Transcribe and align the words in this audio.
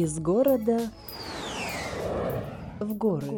Из 0.00 0.18
города 0.18 0.90
в 2.78 2.94
горы. 2.94 3.28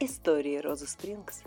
Истории 0.00 0.56
Розы 0.56 0.86
Спрингс. 0.86 1.42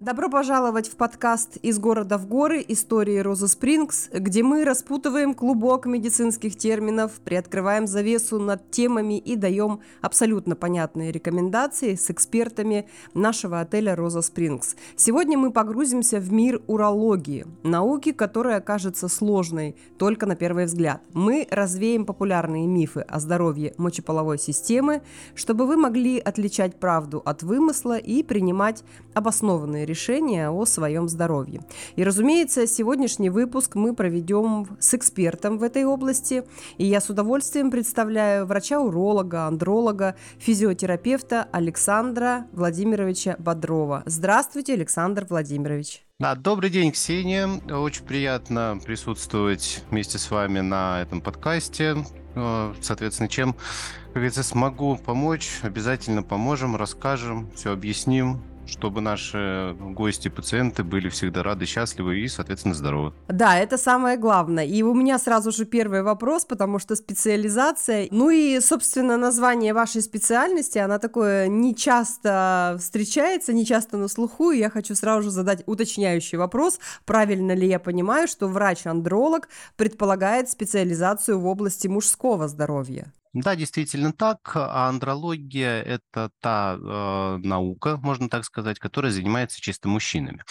Добро 0.00 0.30
пожаловать 0.30 0.88
в 0.88 0.94
подкаст 0.94 1.56
«Из 1.56 1.80
города 1.80 2.18
в 2.18 2.28
горы. 2.28 2.64
Истории 2.68 3.18
Розы 3.18 3.48
Спрингс», 3.48 4.10
где 4.12 4.44
мы 4.44 4.64
распутываем 4.64 5.34
клубок 5.34 5.86
медицинских 5.86 6.56
терминов, 6.56 7.14
приоткрываем 7.24 7.88
завесу 7.88 8.38
над 8.38 8.70
темами 8.70 9.18
и 9.18 9.34
даем 9.34 9.80
абсолютно 10.00 10.54
понятные 10.54 11.10
рекомендации 11.10 11.96
с 11.96 12.12
экспертами 12.12 12.88
нашего 13.12 13.60
отеля 13.60 13.96
«Роза 13.96 14.22
Спрингс». 14.22 14.76
Сегодня 14.94 15.36
мы 15.36 15.50
погрузимся 15.50 16.20
в 16.20 16.32
мир 16.32 16.62
урологии, 16.68 17.44
науки, 17.64 18.12
которая 18.12 18.60
кажется 18.60 19.08
сложной 19.08 19.74
только 19.98 20.26
на 20.26 20.36
первый 20.36 20.66
взгляд. 20.66 21.02
Мы 21.12 21.48
развеем 21.50 22.06
популярные 22.06 22.68
мифы 22.68 23.00
о 23.00 23.18
здоровье 23.18 23.74
мочеполовой 23.78 24.38
системы, 24.38 25.02
чтобы 25.34 25.66
вы 25.66 25.76
могли 25.76 26.20
отличать 26.20 26.78
правду 26.78 27.20
от 27.24 27.42
вымысла 27.42 27.98
и 27.98 28.22
принимать 28.22 28.84
обоснованные 29.18 29.84
решения 29.84 30.50
о 30.50 30.64
своем 30.64 31.08
здоровье. 31.08 31.60
И, 31.96 32.04
разумеется, 32.04 32.66
сегодняшний 32.66 33.30
выпуск 33.30 33.74
мы 33.74 33.94
проведем 33.94 34.66
с 34.80 34.94
экспертом 34.94 35.58
в 35.58 35.62
этой 35.62 35.84
области. 35.84 36.44
И 36.78 36.86
я 36.86 37.00
с 37.00 37.10
удовольствием 37.10 37.70
представляю 37.70 38.46
врача-уролога, 38.46 39.46
андролога, 39.46 40.16
физиотерапевта 40.38 41.48
Александра 41.52 42.46
Владимировича 42.52 43.36
Бодрова. 43.38 44.02
Здравствуйте, 44.06 44.74
Александр 44.74 45.26
Владимирович. 45.28 46.04
Да, 46.18 46.34
добрый 46.34 46.70
день, 46.70 46.90
Ксения. 46.90 47.48
Очень 47.70 48.04
приятно 48.04 48.80
присутствовать 48.84 49.84
вместе 49.90 50.18
с 50.18 50.30
вами 50.32 50.58
на 50.58 51.00
этом 51.02 51.20
подкасте. 51.20 51.96
Э, 52.34 52.74
соответственно, 52.80 53.28
чем, 53.28 53.52
как 53.52 54.14
говорится, 54.14 54.42
смогу 54.42 54.96
помочь, 54.96 55.60
обязательно 55.62 56.22
поможем, 56.22 56.74
расскажем, 56.74 57.50
все 57.54 57.72
объясним 57.72 58.42
чтобы 58.68 59.00
наши 59.00 59.74
гости, 59.80 60.28
пациенты 60.28 60.84
были 60.84 61.08
всегда 61.08 61.42
рады, 61.42 61.66
счастливы 61.66 62.20
и, 62.20 62.28
соответственно, 62.28 62.74
здоровы. 62.74 63.12
Да, 63.28 63.58
это 63.58 63.78
самое 63.78 64.16
главное. 64.16 64.64
И 64.64 64.82
у 64.82 64.94
меня 64.94 65.18
сразу 65.18 65.50
же 65.50 65.64
первый 65.64 66.02
вопрос, 66.02 66.44
потому 66.44 66.78
что 66.78 66.94
специализация, 66.94 68.08
ну 68.10 68.30
и, 68.30 68.60
собственно, 68.60 69.16
название 69.16 69.72
вашей 69.72 70.02
специальности, 70.02 70.78
она 70.78 70.98
такое 70.98 71.48
не 71.48 71.74
часто 71.74 72.76
встречается, 72.78 73.52
не 73.52 73.64
часто 73.64 73.96
на 73.96 74.08
слуху, 74.08 74.50
и 74.50 74.58
я 74.58 74.70
хочу 74.70 74.94
сразу 74.94 75.22
же 75.22 75.30
задать 75.30 75.62
уточняющий 75.66 76.38
вопрос, 76.38 76.78
правильно 77.04 77.52
ли 77.52 77.66
я 77.66 77.78
понимаю, 77.78 78.28
что 78.28 78.48
врач-андролог 78.48 79.48
предполагает 79.76 80.50
специализацию 80.50 81.40
в 81.40 81.46
области 81.46 81.88
мужского 81.88 82.48
здоровья? 82.48 83.12
Да, 83.32 83.54
действительно 83.56 84.12
так. 84.12 84.52
А 84.54 84.88
андрология– 84.88 85.82
это 85.82 86.30
та 86.40 86.76
э, 86.80 87.38
наука, 87.46 87.96
можно 87.98 88.28
так 88.28 88.44
сказать, 88.44 88.78
которая 88.78 89.12
занимается 89.12 89.60
чисто 89.60 89.88
мужчинами. 89.88 90.42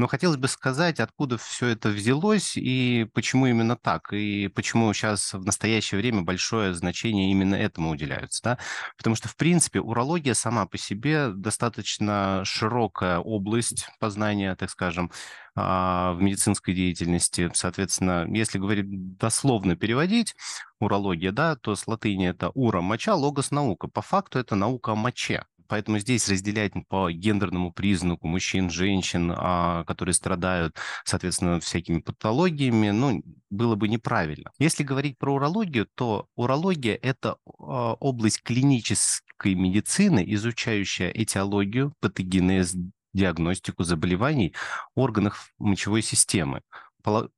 Но 0.00 0.06
хотелось 0.06 0.38
бы 0.38 0.48
сказать, 0.48 0.98
откуда 0.98 1.36
все 1.36 1.66
это 1.66 1.90
взялось 1.90 2.56
и 2.56 3.06
почему 3.12 3.48
именно 3.48 3.76
так, 3.76 4.14
и 4.14 4.48
почему 4.48 4.90
сейчас 4.94 5.34
в 5.34 5.44
настоящее 5.44 6.00
время 6.00 6.22
большое 6.22 6.72
значение 6.72 7.30
именно 7.30 7.54
этому 7.54 7.90
уделяется. 7.90 8.42
Да? 8.42 8.58
Потому 8.96 9.14
что, 9.14 9.28
в 9.28 9.36
принципе, 9.36 9.78
урология 9.78 10.32
сама 10.32 10.64
по 10.64 10.78
себе 10.78 11.28
достаточно 11.34 12.40
широкая 12.46 13.18
область 13.18 13.88
познания, 13.98 14.56
так 14.56 14.70
скажем, 14.70 15.12
а, 15.54 16.14
в 16.14 16.22
медицинской 16.22 16.72
деятельности. 16.72 17.50
Соответственно, 17.52 18.26
если 18.26 18.56
говорить 18.56 19.18
дословно 19.18 19.76
переводить, 19.76 20.34
урология, 20.78 21.30
да, 21.30 21.56
то 21.56 21.76
с 21.76 21.86
латыни 21.86 22.26
это 22.26 22.48
ура, 22.54 22.80
моча, 22.80 23.14
логос, 23.14 23.50
наука. 23.50 23.86
По 23.86 24.00
факту 24.00 24.38
это 24.38 24.54
наука 24.54 24.92
о 24.92 24.94
моче. 24.94 25.44
Поэтому 25.70 26.00
здесь 26.00 26.28
разделять 26.28 26.72
по 26.88 27.12
гендерному 27.12 27.72
признаку 27.72 28.26
мужчин, 28.26 28.70
женщин, 28.70 29.32
а, 29.36 29.84
которые 29.84 30.14
страдают, 30.14 30.76
соответственно, 31.04 31.60
всякими 31.60 32.00
патологиями, 32.00 32.90
ну, 32.90 33.22
было 33.50 33.76
бы 33.76 33.86
неправильно. 33.86 34.50
Если 34.58 34.82
говорить 34.82 35.16
про 35.16 35.32
урологию, 35.32 35.86
то 35.94 36.26
урология– 36.34 36.98
это 37.02 37.36
а, 37.60 37.94
область 37.94 38.42
клинической 38.42 39.54
медицины, 39.54 40.24
изучающая 40.26 41.10
этиологию, 41.10 41.94
патогенез, 42.00 42.74
диагностику 43.12 43.84
заболеваний 43.84 44.54
органов 44.96 45.52
мочевой 45.58 46.02
системы 46.02 46.62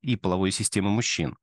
и 0.00 0.16
половой 0.16 0.53
системы 0.53 0.88
мужчин 0.88 1.37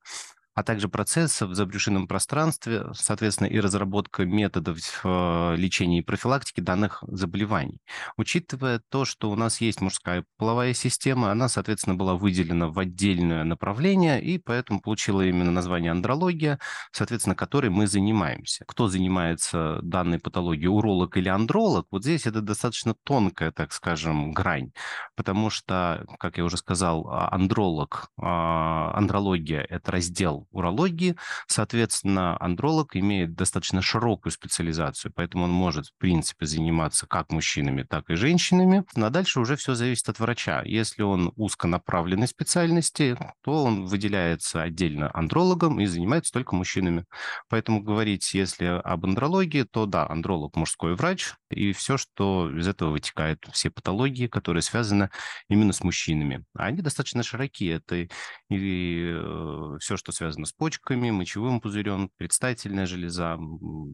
а 0.59 0.63
также 0.63 0.89
процессов 0.89 1.51
в 1.51 1.55
забрюшинном 1.55 2.05
пространстве, 2.05 2.87
соответственно, 2.93 3.47
и 3.47 3.61
разработка 3.61 4.25
методов 4.25 4.77
э, 5.05 5.55
лечения 5.55 5.99
и 5.99 6.01
профилактики 6.01 6.59
данных 6.59 7.01
заболеваний. 7.07 7.77
Учитывая 8.17 8.81
то, 8.89 9.05
что 9.05 9.31
у 9.31 9.35
нас 9.35 9.61
есть 9.61 9.79
мужская 9.79 10.25
половая 10.37 10.73
система, 10.73 11.31
она, 11.31 11.47
соответственно, 11.47 11.95
была 11.95 12.15
выделена 12.15 12.67
в 12.67 12.77
отдельное 12.77 13.45
направление, 13.45 14.21
и 14.21 14.37
поэтому 14.37 14.81
получила 14.81 15.25
именно 15.25 15.49
название 15.49 15.93
андрология, 15.93 16.59
соответственно, 16.91 17.35
которой 17.35 17.69
мы 17.69 17.87
занимаемся. 17.87 18.65
Кто 18.67 18.89
занимается 18.89 19.79
данной 19.81 20.19
патологией, 20.19 20.67
уролог 20.67 21.15
или 21.15 21.29
андролог, 21.29 21.87
вот 21.89 22.03
здесь 22.03 22.25
это 22.25 22.41
достаточно 22.41 22.95
тонкая, 23.05 23.53
так 23.53 23.71
скажем, 23.71 24.33
грань, 24.33 24.73
потому 25.15 25.49
что, 25.49 26.05
как 26.19 26.37
я 26.37 26.43
уже 26.43 26.57
сказал, 26.57 27.07
а, 27.07 27.33
андролог, 27.33 28.09
а, 28.21 28.91
андрология– 28.93 29.65
это 29.69 29.93
раздел 29.93 30.48
урологии. 30.51 31.15
Соответственно, 31.47 32.37
андролог 32.39 32.95
имеет 32.95 33.35
достаточно 33.35 33.81
широкую 33.81 34.31
специализацию, 34.31 35.11
поэтому 35.15 35.45
он 35.45 35.51
может, 35.51 35.87
в 35.87 35.97
принципе, 35.97 36.45
заниматься 36.45 37.07
как 37.07 37.31
мужчинами, 37.31 37.83
так 37.83 38.09
и 38.09 38.15
женщинами. 38.15 38.83
Ну, 38.95 39.05
а 39.05 39.09
дальше 39.09 39.39
уже 39.39 39.55
все 39.55 39.75
зависит 39.75 40.09
от 40.09 40.19
врача. 40.19 40.61
Если 40.63 41.01
он 41.01 41.31
узконаправленной 41.35 42.27
специальности, 42.27 43.17
то 43.43 43.63
он 43.63 43.85
выделяется 43.85 44.61
отдельно 44.61 45.09
андрологом 45.13 45.79
и 45.79 45.85
занимается 45.85 46.31
только 46.31 46.55
мужчинами. 46.55 47.05
Поэтому 47.49 47.81
говорить, 47.81 48.33
если 48.33 48.65
об 48.65 49.05
андрологии, 49.05 49.63
то 49.63 49.85
да, 49.85 50.07
андролог 50.07 50.55
мужской 50.55 50.95
врач, 50.95 51.33
и 51.49 51.73
все, 51.73 51.97
что 51.97 52.49
из 52.57 52.67
этого 52.67 52.91
вытекает, 52.91 53.45
все 53.51 53.69
патологии, 53.69 54.27
которые 54.27 54.61
связаны 54.61 55.09
именно 55.47 55.73
с 55.73 55.83
мужчинами. 55.83 56.45
Они 56.53 56.81
достаточно 56.81 57.23
широкие. 57.23 57.75
Это 57.75 58.07
и 58.49 59.11
э, 59.13 59.77
все, 59.79 59.97
что 59.97 60.11
связано 60.11 60.29
связано 60.29 60.45
с 60.45 60.53
почками, 60.53 61.11
мочевым 61.11 61.59
пузырем, 61.59 62.11
предстательная 62.17 62.85
железа, 62.85 63.37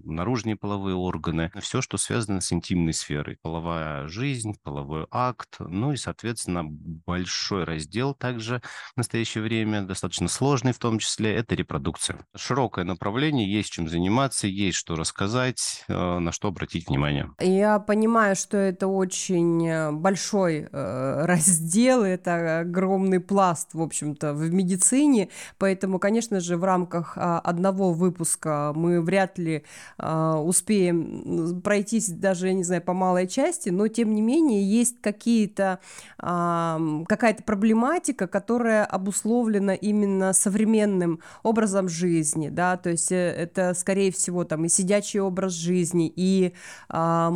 наружные 0.04 0.56
половые 0.56 0.96
органы, 0.96 1.52
все, 1.62 1.82
что 1.82 1.98
связано 1.98 2.42
с 2.42 2.52
интимной 2.52 2.94
сферой. 2.94 3.38
Половая 3.42 4.08
жизнь, 4.08 4.54
половой 4.62 5.08
акт, 5.12 5.56
ну 5.60 5.94
и, 5.94 5.98
соответственно, 5.98 6.64
большой 6.66 7.64
раздел 7.64 8.14
также 8.14 8.62
в 8.94 8.98
настоящее 8.98 9.44
время, 9.44 9.84
достаточно 9.84 10.28
сложный 10.28 10.74
в 10.74 10.80
том 10.80 11.00
числе, 11.00 11.34
это 11.34 11.56
репродукция. 11.56 12.26
Широкое 12.36 12.84
направление, 12.84 13.52
есть 13.52 13.72
чем 13.72 13.88
заниматься, 13.88 14.48
есть 14.48 14.78
что 14.78 14.96
рассказать, 14.96 15.86
э, 15.88 16.20
на 16.20 16.32
что 16.32 16.50
обратить 16.50 16.90
внимание. 16.90 17.32
Я 17.46 17.78
понимаю, 17.78 18.36
что 18.36 18.58
это 18.58 18.88
очень 18.88 19.68
э, 19.68 19.92
большой 19.92 20.68
э, 20.72 21.26
раздел, 21.26 22.02
это 22.02 22.62
огромный 22.62 23.20
пласт, 23.20 23.76
в 23.76 23.82
общем-то, 23.84 24.34
в 24.34 24.52
медицине, 24.52 25.30
поэтому, 25.60 26.00
конечно, 26.00 26.40
же, 26.40 26.58
в 26.58 26.64
рамках 26.64 27.14
а, 27.18 27.40
одного 27.40 27.94
выпуска 27.94 28.74
мы 28.76 29.00
вряд 29.00 29.38
ли 29.38 29.64
а, 30.00 30.42
успеем 30.42 31.62
пройтись 31.62 32.10
даже, 32.10 32.48
я 32.48 32.54
не 32.54 32.64
знаю, 32.64 32.82
по 32.82 32.94
малой 32.94 33.28
части, 33.28 33.70
но 33.70 33.88
тем 33.90 34.16
не 34.16 34.24
менее 34.24 34.64
есть 34.64 35.00
какие-то, 35.02 35.80
а, 36.18 36.80
какая-то 37.08 37.44
проблематика, 37.44 38.26
которая 38.28 38.86
обусловлена 38.86 39.76
именно 39.76 40.34
современным 40.34 41.20
образом 41.44 41.90
жизни, 41.90 42.50
да, 42.50 42.78
то 42.78 42.90
есть 42.90 43.12
э, 43.12 43.16
это, 43.16 43.76
скорее 43.76 44.12
всего, 44.12 44.46
там 44.46 44.66
и 44.66 44.70
сидячий 44.70 45.20
образ 45.20 45.54
жизни, 45.54 46.12
и, 46.16 46.54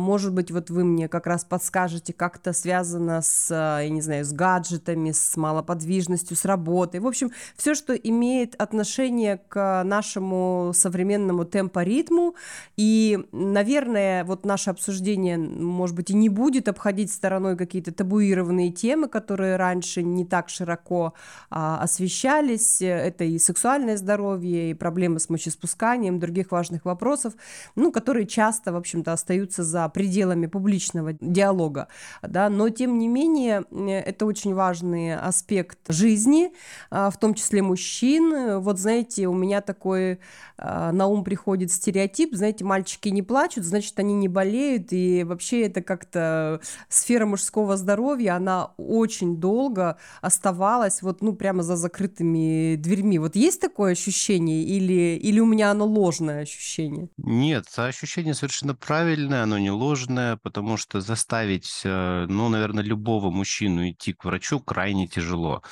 может 0.00 0.32
быть, 0.32 0.50
вот 0.50 0.70
вы 0.70 0.84
мне 0.84 1.08
как 1.08 1.26
раз 1.26 1.44
подскажете, 1.44 2.12
как 2.12 2.36
это 2.36 2.52
связано 2.52 3.20
с, 3.22 3.50
я 3.54 3.88
не 3.88 4.00
знаю, 4.00 4.24
с 4.24 4.32
гаджетами, 4.32 5.12
с 5.12 5.36
малоподвижностью, 5.36 6.36
с 6.36 6.44
работой, 6.44 7.00
в 7.00 7.06
общем, 7.06 7.30
все, 7.56 7.74
что 7.74 7.94
имеет 7.94 8.54
отношение 8.60 9.40
к 9.48 9.82
нашему 9.84 10.72
современному 10.74 11.44
темпоритму. 11.44 12.34
И, 12.76 13.18
наверное, 13.32 14.24
вот 14.24 14.44
наше 14.44 14.70
обсуждение, 14.70 15.36
может 15.38 15.94
быть, 15.94 16.10
и 16.10 16.14
не 16.14 16.28
будет 16.28 16.68
обходить 16.68 17.12
стороной 17.12 17.56
какие-то 17.56 17.92
табуированные 17.92 18.72
темы, 18.72 19.08
которые 19.08 19.56
раньше 19.56 20.02
не 20.02 20.24
так 20.24 20.48
широко 20.48 21.14
а, 21.50 21.82
освещались. 21.82 22.80
Это 22.80 23.24
и 23.24 23.38
сексуальное 23.38 23.96
здоровье, 23.96 24.70
и 24.70 24.74
проблемы 24.74 25.20
с 25.20 25.28
мочеспусканием, 25.28 26.18
других 26.18 26.50
важных 26.52 26.84
вопросов, 26.84 27.34
ну, 27.76 27.92
которые 27.92 28.26
часто, 28.26 28.72
в 28.72 28.76
общем-то, 28.76 29.12
остаются 29.12 29.64
за 29.64 29.88
пределами 29.90 30.46
публичного 30.46 31.12
диалога, 31.20 31.88
да, 32.22 32.48
но 32.48 32.68
тем 32.70 32.98
не 32.98 33.08
менее 33.08 33.64
это 33.70 34.26
очень 34.26 34.54
важный 34.54 35.16
аспект 35.16 35.78
жизни, 35.88 36.52
в 36.90 37.14
том 37.20 37.34
числе 37.34 37.62
мужчин. 37.62 38.60
Вот 38.60 38.78
знаете, 38.78 39.26
у 39.28 39.34
меня 39.34 39.60
такой 39.60 40.20
на 40.58 41.06
ум 41.06 41.24
приходит 41.24 41.72
стереотип, 41.72 42.34
знаете, 42.34 42.64
мальчики 42.64 43.08
не 43.08 43.22
плачут, 43.22 43.64
значит, 43.64 43.98
они 43.98 44.14
не 44.14 44.28
болеют, 44.28 44.92
и 44.92 45.24
вообще 45.24 45.66
это 45.66 45.82
как-то 45.82 46.60
сфера 46.88 47.26
мужского 47.26 47.76
здоровья, 47.76 48.36
она 48.36 48.72
очень 48.76 49.36
долго 49.36 49.96
оставалась 50.20 51.02
вот, 51.02 51.22
ну, 51.22 51.34
прямо 51.34 51.62
за 51.62 51.76
закрытыми 51.76 52.76
дверьми. 52.76 53.18
Вот 53.18 53.36
есть 53.36 53.60
такое 53.60 53.92
ощущение 53.92 54.62
или, 54.62 55.18
или 55.20 55.40
у 55.40 55.46
меня 55.46 55.70
оно 55.70 55.86
ложное 55.86 56.42
ощущение? 56.42 57.08
Нет, 57.16 57.66
ощущение 57.76 58.34
совершенно 58.34 58.74
правильное, 58.74 59.42
оно 59.42 59.58
не 59.58 59.70
ложное, 59.80 60.36
потому 60.36 60.76
что 60.76 61.00
заставить, 61.00 61.82
э, 61.84 62.26
ну, 62.28 62.48
наверное, 62.48 62.84
любого 62.84 63.30
мужчину 63.30 63.88
идти 63.90 64.12
к 64.12 64.24
врачу 64.24 64.60
крайне 64.60 65.08
тяжело. 65.08 65.62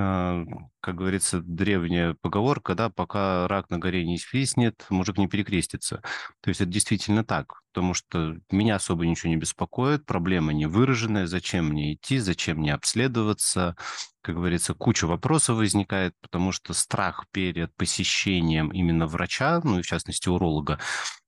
А, 0.00 0.44
как 0.80 0.94
говорится, 0.94 1.40
древняя 1.40 2.14
поговорка, 2.20 2.76
да, 2.76 2.88
пока 2.88 3.48
рак 3.48 3.68
на 3.68 3.78
горе 3.78 4.04
не 4.04 4.16
свистнет, 4.16 4.86
мужик 4.90 5.18
не 5.18 5.26
перекрестится. 5.26 6.02
То 6.40 6.50
есть 6.50 6.60
это 6.60 6.70
действительно 6.70 7.24
так, 7.24 7.62
потому 7.72 7.94
что 7.94 8.36
меня 8.50 8.76
особо 8.76 9.06
ничего 9.06 9.30
не 9.30 9.36
беспокоит, 9.36 10.06
проблема 10.06 10.52
не 10.52 10.66
выраженная, 10.66 11.26
зачем 11.26 11.70
мне 11.70 11.94
идти, 11.94 12.18
зачем 12.18 12.58
мне 12.58 12.74
обследоваться, 12.74 13.76
как 14.20 14.36
говорится, 14.36 14.72
куча 14.72 15.06
вопросов 15.06 15.56
возникает, 15.56 16.14
потому 16.20 16.52
что 16.52 16.74
страх 16.74 17.26
перед 17.32 17.74
посещением 17.74 18.68
именно 18.68 19.06
врача, 19.08 19.60
ну 19.64 19.80
и 19.80 19.82
в 19.82 19.86
частности 19.86 20.28
уролога, 20.28 20.78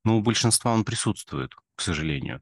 ну, 0.04 0.18
у 0.18 0.22
большинства 0.22 0.72
он 0.72 0.84
присутствует, 0.84 1.50
к 1.74 1.80
сожалению. 1.80 2.40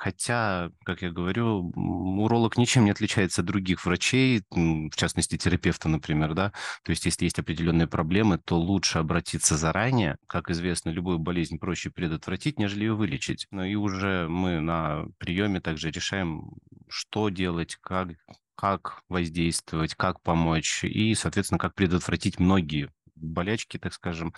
Хотя, 0.00 0.70
как 0.86 1.02
я 1.02 1.10
говорю, 1.10 1.74
уролог 1.76 2.56
ничем 2.56 2.86
не 2.86 2.90
отличается 2.90 3.42
от 3.42 3.46
других 3.46 3.84
врачей, 3.84 4.42
в 4.50 4.96
частности, 4.96 5.36
терапевта, 5.36 5.90
например, 5.90 6.32
да. 6.32 6.54
То 6.84 6.90
есть, 6.92 7.04
если 7.04 7.24
есть 7.24 7.38
определенные 7.38 7.86
проблемы, 7.86 8.38
то 8.38 8.58
лучше 8.58 8.96
обратиться 8.96 9.58
заранее. 9.58 10.16
Как 10.26 10.48
известно, 10.48 10.88
любую 10.88 11.18
болезнь 11.18 11.58
проще 11.58 11.90
предотвратить, 11.90 12.58
нежели 12.58 12.84
ее 12.84 12.94
вылечить. 12.94 13.46
Но 13.50 13.62
и 13.62 13.74
уже 13.74 14.26
мы 14.26 14.60
на 14.60 15.04
приеме 15.18 15.60
также 15.60 15.90
решаем, 15.90 16.52
что 16.88 17.28
делать, 17.28 17.76
как, 17.82 18.08
как 18.54 19.02
воздействовать, 19.10 19.96
как 19.96 20.22
помочь 20.22 20.82
и, 20.82 21.14
соответственно, 21.14 21.58
как 21.58 21.74
предотвратить 21.74 22.38
многие 22.38 22.88
болячки, 23.16 23.76
так 23.76 23.92
скажем, 23.92 24.32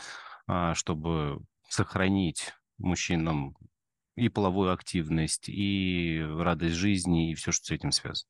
а, 0.48 0.74
чтобы 0.74 1.40
сохранить 1.68 2.52
мужчинам 2.78 3.54
и 4.16 4.28
половую 4.28 4.72
активность, 4.72 5.48
и 5.48 6.22
радость 6.22 6.74
жизни, 6.74 7.30
и 7.30 7.34
все, 7.34 7.52
что 7.52 7.66
с 7.66 7.70
этим 7.70 7.92
связано. 7.92 8.28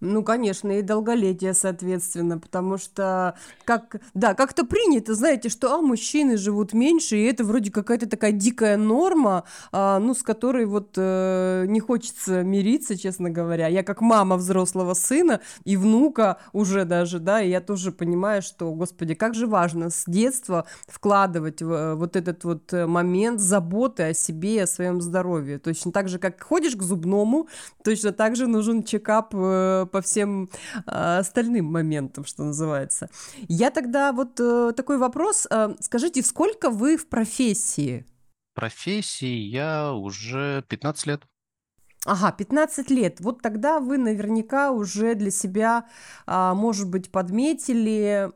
Ну, 0.00 0.22
конечно, 0.24 0.78
и 0.78 0.82
долголетие, 0.82 1.52
соответственно, 1.52 2.38
потому 2.38 2.78
что, 2.78 3.36
как, 3.64 3.96
да, 4.14 4.32
как-то 4.32 4.64
принято, 4.64 5.14
знаете, 5.14 5.50
что, 5.50 5.74
а, 5.74 5.82
мужчины 5.82 6.38
живут 6.38 6.72
меньше, 6.72 7.16
и 7.16 7.24
это 7.24 7.44
вроде 7.44 7.70
какая-то 7.70 8.08
такая 8.08 8.32
дикая 8.32 8.78
норма, 8.78 9.44
а, 9.72 9.98
ну, 9.98 10.14
с 10.14 10.22
которой 10.22 10.64
вот 10.64 10.94
э, 10.96 11.66
не 11.68 11.80
хочется 11.80 12.42
мириться, 12.42 12.96
честно 12.96 13.28
говоря. 13.28 13.66
Я 13.68 13.82
как 13.82 14.00
мама 14.00 14.36
взрослого 14.36 14.94
сына 14.94 15.40
и 15.64 15.76
внука 15.76 16.38
уже 16.54 16.86
даже, 16.86 17.18
да, 17.18 17.42
и 17.42 17.50
я 17.50 17.60
тоже 17.60 17.92
понимаю, 17.92 18.40
что, 18.40 18.72
господи, 18.72 19.14
как 19.14 19.34
же 19.34 19.46
важно 19.46 19.90
с 19.90 20.04
детства 20.06 20.64
вкладывать 20.88 21.60
в, 21.60 21.70
э, 21.70 21.94
вот 21.94 22.16
этот 22.16 22.44
вот 22.44 22.72
э, 22.72 22.86
момент 22.86 23.38
заботы 23.38 24.04
о 24.04 24.14
себе 24.14 24.56
и 24.56 24.60
о 24.60 24.66
своем 24.66 25.02
здоровье. 25.02 25.58
Точно 25.58 25.92
так 25.92 26.08
же, 26.08 26.18
как 26.18 26.42
ходишь 26.42 26.74
к 26.74 26.82
зубному, 26.82 27.48
точно 27.84 28.12
так 28.12 28.34
же 28.34 28.46
нужен 28.46 28.82
чекап 28.82 29.34
э, 29.34 29.86
по 29.90 30.00
всем 30.00 30.48
а, 30.86 31.18
остальным 31.18 31.66
моментам, 31.66 32.24
что 32.24 32.44
называется. 32.44 33.08
Я 33.48 33.70
тогда 33.70 34.12
вот 34.12 34.38
э, 34.40 34.72
такой 34.76 34.98
вопрос. 34.98 35.46
Э, 35.50 35.74
скажите, 35.80 36.22
сколько 36.22 36.70
вы 36.70 36.96
в 36.96 37.08
профессии? 37.08 38.06
Профессии 38.54 39.38
я 39.48 39.92
уже 39.92 40.64
15 40.68 41.06
лет. 41.06 41.22
Ага, 42.06 42.32
15 42.32 42.90
лет. 42.90 43.20
Вот 43.20 43.42
тогда 43.42 43.78
вы 43.78 43.98
наверняка 43.98 44.70
уже 44.70 45.14
для 45.14 45.30
себя, 45.30 45.84
а, 46.26 46.54
может 46.54 46.88
быть, 46.88 47.10
подметили 47.10 48.30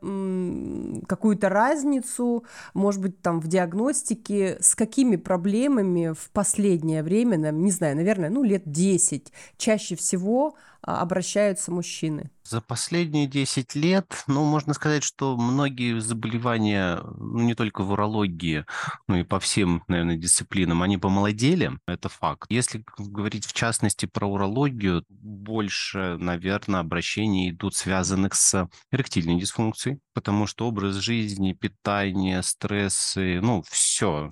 какую-то 1.07 1.49
разницу, 1.49 2.45
может 2.75 3.01
быть, 3.01 3.23
там 3.23 3.39
в 3.39 3.47
диагностике, 3.47 4.57
с 4.61 4.75
какими 4.75 5.15
проблемами 5.15 6.13
в 6.13 6.29
последнее 6.31 7.01
время, 7.01 7.37
не 7.37 7.71
знаю, 7.71 7.95
наверное, 7.95 8.29
ну, 8.29 8.43
лет 8.43 8.63
10 8.65 9.33
чаще 9.57 9.95
всего 9.95 10.55
обращаются 10.85 11.71
мужчины? 11.71 12.29
За 12.43 12.61
последние 12.61 13.25
10 13.27 13.73
лет, 13.75 14.23
ну, 14.27 14.45
можно 14.45 14.73
сказать, 14.73 15.03
что 15.03 15.35
многие 15.35 15.99
заболевания, 15.99 17.01
ну, 17.17 17.41
не 17.41 17.55
только 17.55 17.83
в 17.83 17.91
урологии, 17.91 18.65
ну 19.07 19.15
и 19.17 19.23
по 19.23 19.39
всем, 19.39 19.83
наверное, 19.87 20.15
дисциплинам, 20.15 20.83
они 20.83 20.97
помолодели, 20.97 21.71
это 21.87 22.07
факт. 22.07 22.45
Если 22.51 22.83
говорить 22.97 23.45
в 23.45 23.53
частности 23.53 24.05
про 24.05 24.27
урологию, 24.27 25.03
больше, 25.09 26.17
наверное, 26.19 26.81
обращений 26.81 27.49
идут 27.49 27.75
связанных 27.75 28.35
с 28.35 28.69
эректильной 28.91 29.39
дисфункцией, 29.39 29.99
потому 30.15 30.47
что 30.47 30.67
образ 30.67 30.95
жизни, 30.95 31.53
питание, 31.53 32.41
стрессы, 32.41 33.39
ну, 33.41 33.63
все 33.69 34.31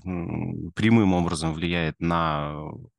прямым 0.74 1.14
образом 1.14 1.54
влияет 1.54 2.00
на 2.00 2.56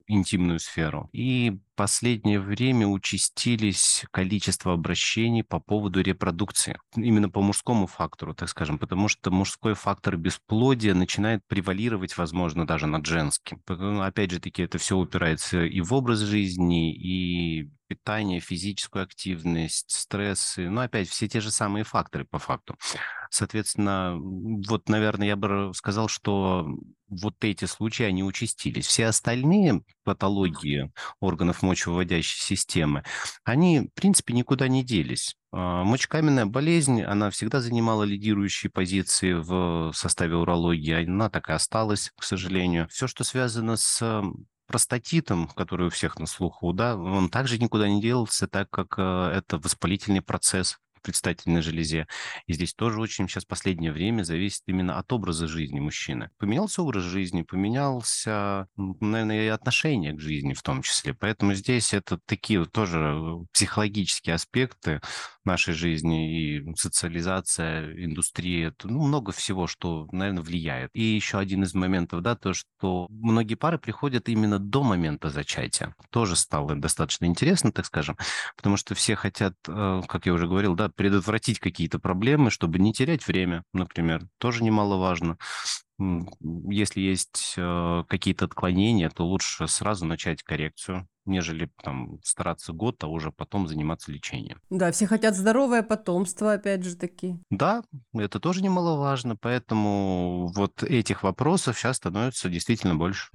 интимную 0.07 0.61
сферу. 0.61 1.09
И 1.13 1.59
последнее 1.77 2.39
время 2.39 2.87
участились 2.87 4.05
количество 4.11 4.75
обращений 4.75 5.43
по 5.43 5.61
поводу 5.61 6.03
репродукции. 6.03 6.79
Именно 6.95 7.31
по 7.31 7.41
мужскому 7.41 7.87
фактору, 7.87 8.35
так 8.35 8.51
скажем, 8.51 8.79
потому 8.79 9.09
что 9.09 9.31
мужской 9.31 9.75
фактор 9.75 10.19
бесплодия 10.19 10.95
начинает 10.95 11.41
превалировать, 11.49 12.17
возможно, 12.19 12.67
даже 12.67 12.87
над 12.87 13.07
женским. 13.07 13.63
Опять 14.03 14.31
же 14.31 14.41
таки, 14.41 14.63
это 14.63 14.77
все 14.77 14.97
упирается 14.97 15.65
и 15.65 15.81
в 15.81 15.95
образ 15.95 16.21
жизни, 16.21 16.95
и 16.95 17.71
питание, 17.95 18.41
физическую 18.41 19.05
активность, 19.05 19.91
стрессы, 19.91 20.69
ну, 20.69 20.81
опять, 20.81 21.09
все 21.09 21.29
те 21.29 21.41
же 21.41 21.51
самые 21.51 21.85
факторы 21.85 22.25
по 22.25 22.39
факту. 22.39 22.77
Соответственно, 23.31 24.17
вот, 24.17 24.89
наверное, 24.89 25.29
я 25.29 25.37
бы 25.37 25.73
сказал, 25.75 26.09
что 26.09 26.67
вот 27.09 27.35
эти 27.43 27.67
случаи, 27.67 28.05
они 28.05 28.25
участились. 28.25 28.87
Все 28.87 29.07
остальные 29.07 29.83
патологии 30.05 30.93
органов 31.21 31.63
мочевыводящей 31.63 32.43
системы, 32.43 33.05
они, 33.45 33.91
в 33.93 33.95
принципе, 33.95 34.35
никуда 34.35 34.69
не 34.69 34.83
делись. 34.85 35.37
А, 35.53 35.85
мочекаменная 35.85 36.47
болезнь, 36.47 37.03
она 37.03 37.31
всегда 37.31 37.61
занимала 37.61 38.03
лидирующие 38.05 38.71
позиции 38.71 39.35
в 39.35 39.93
составе 39.95 40.35
урологии, 40.37 41.05
она 41.05 41.31
так 41.31 41.49
и 41.49 41.53
осталась, 41.53 42.11
к 42.17 42.25
сожалению. 42.25 42.89
Все, 42.89 43.07
что 43.07 43.23
связано 43.25 43.77
с 43.77 44.23
простатитом, 44.67 45.49
который 45.49 45.89
у 45.89 45.91
всех 45.91 46.19
на 46.19 46.27
слуху, 46.27 46.73
да, 46.73 46.97
он 46.97 47.29
также 47.29 47.59
никуда 47.59 47.89
не 47.89 48.01
делался, 48.01 48.49
так 48.49 48.71
как 48.71 48.95
э, 48.99 49.33
это 49.37 49.59
воспалительный 49.59 50.23
процесс 50.23 50.79
предстательной 51.05 51.63
железе. 51.63 52.09
И 52.47 52.55
здесь 52.55 52.75
тоже 52.75 53.01
очень 53.01 53.29
сейчас 53.29 53.45
последнее 53.45 53.93
время 53.93 54.25
зависит 54.25 54.63
именно 54.67 54.99
от 54.99 55.13
образа 55.13 55.47
жизни 55.47 55.79
мужчины. 55.79 56.31
Поменялся 56.39 56.83
образ 56.83 57.05
жизни, 57.05 57.43
поменялся, 57.43 58.67
наверное, 58.77 59.45
и 59.45 59.49
отношение 59.49 60.15
к 60.15 60.21
жизни 60.21 60.55
в 60.55 60.63
том 60.63 60.83
числе. 60.83 61.15
Поэтому 61.15 61.55
здесь 61.55 61.93
это 61.93 62.19
такие 62.25 62.65
тоже 62.65 62.99
э, 62.99 63.45
психологические 63.53 64.35
аспекты 64.35 65.01
нашей 65.47 65.75
жизни 65.75 66.57
и 66.59 66.75
социализация, 66.77 67.93
индустрия, 68.05 68.69
это, 68.69 68.89
ну, 68.89 69.07
много 69.07 69.33
всего, 69.33 69.67
что, 69.67 70.09
наверное, 70.13 70.43
влияет. 70.43 70.91
И 70.95 71.03
еще 71.03 71.39
один 71.39 71.63
из 71.65 71.75
моментов, 71.75 72.23
да, 72.23 72.35
то, 72.37 72.53
что 72.53 73.07
многие 73.11 73.55
пары 73.55 73.79
приходят 73.79 74.29
именно 74.29 74.59
до 74.59 74.83
момента 74.83 75.31
зачатия. 75.31 75.95
Тоже 76.11 76.37
стало 76.37 76.75
достаточно 76.75 77.27
интересно, 77.27 77.73
так 77.73 77.87
скажем, 77.87 78.17
потому 78.57 78.77
что 78.77 78.95
все 78.95 79.17
хотят, 79.17 79.55
э, 79.69 80.03
как 80.09 80.27
я 80.27 80.33
уже 80.33 80.47
говорил, 80.47 80.75
да, 80.75 80.89
предотвратить 80.89 81.59
какие-то 81.59 81.99
проблемы, 81.99 82.51
чтобы 82.51 82.79
не 82.79 82.93
терять 82.93 83.27
время, 83.27 83.65
например, 83.73 84.27
тоже 84.39 84.65
немаловажно. 84.65 85.37
Если 85.99 87.01
есть 87.01 87.55
э, 87.57 88.03
какие-то 88.09 88.47
отклонения, 88.47 89.11
то 89.11 89.27
лучше 89.27 89.69
сразу 89.69 90.05
начать 90.07 90.43
коррекцию, 90.43 91.09
нежели 91.25 91.71
там 91.83 92.19
стараться 92.23 92.73
год, 92.73 93.03
а 93.05 93.07
уже 93.07 93.31
потом 93.31 93.69
заниматься 93.69 94.11
лечением. 94.11 94.61
Да, 94.71 94.91
все 94.91 95.07
хотят 95.07 95.37
здоровое 95.37 95.83
потомство, 95.83 96.55
опять 96.55 96.85
же 96.85 96.97
таки. 96.97 97.37
Да, 97.51 97.85
это 98.13 98.41
тоже 98.41 98.63
немаловажно, 98.63 99.37
поэтому 99.37 100.51
вот 100.55 100.83
этих 100.83 101.23
вопросов 101.23 101.79
сейчас 101.79 101.97
становится 101.97 102.49
действительно 102.49 102.97
больше. 102.97 103.31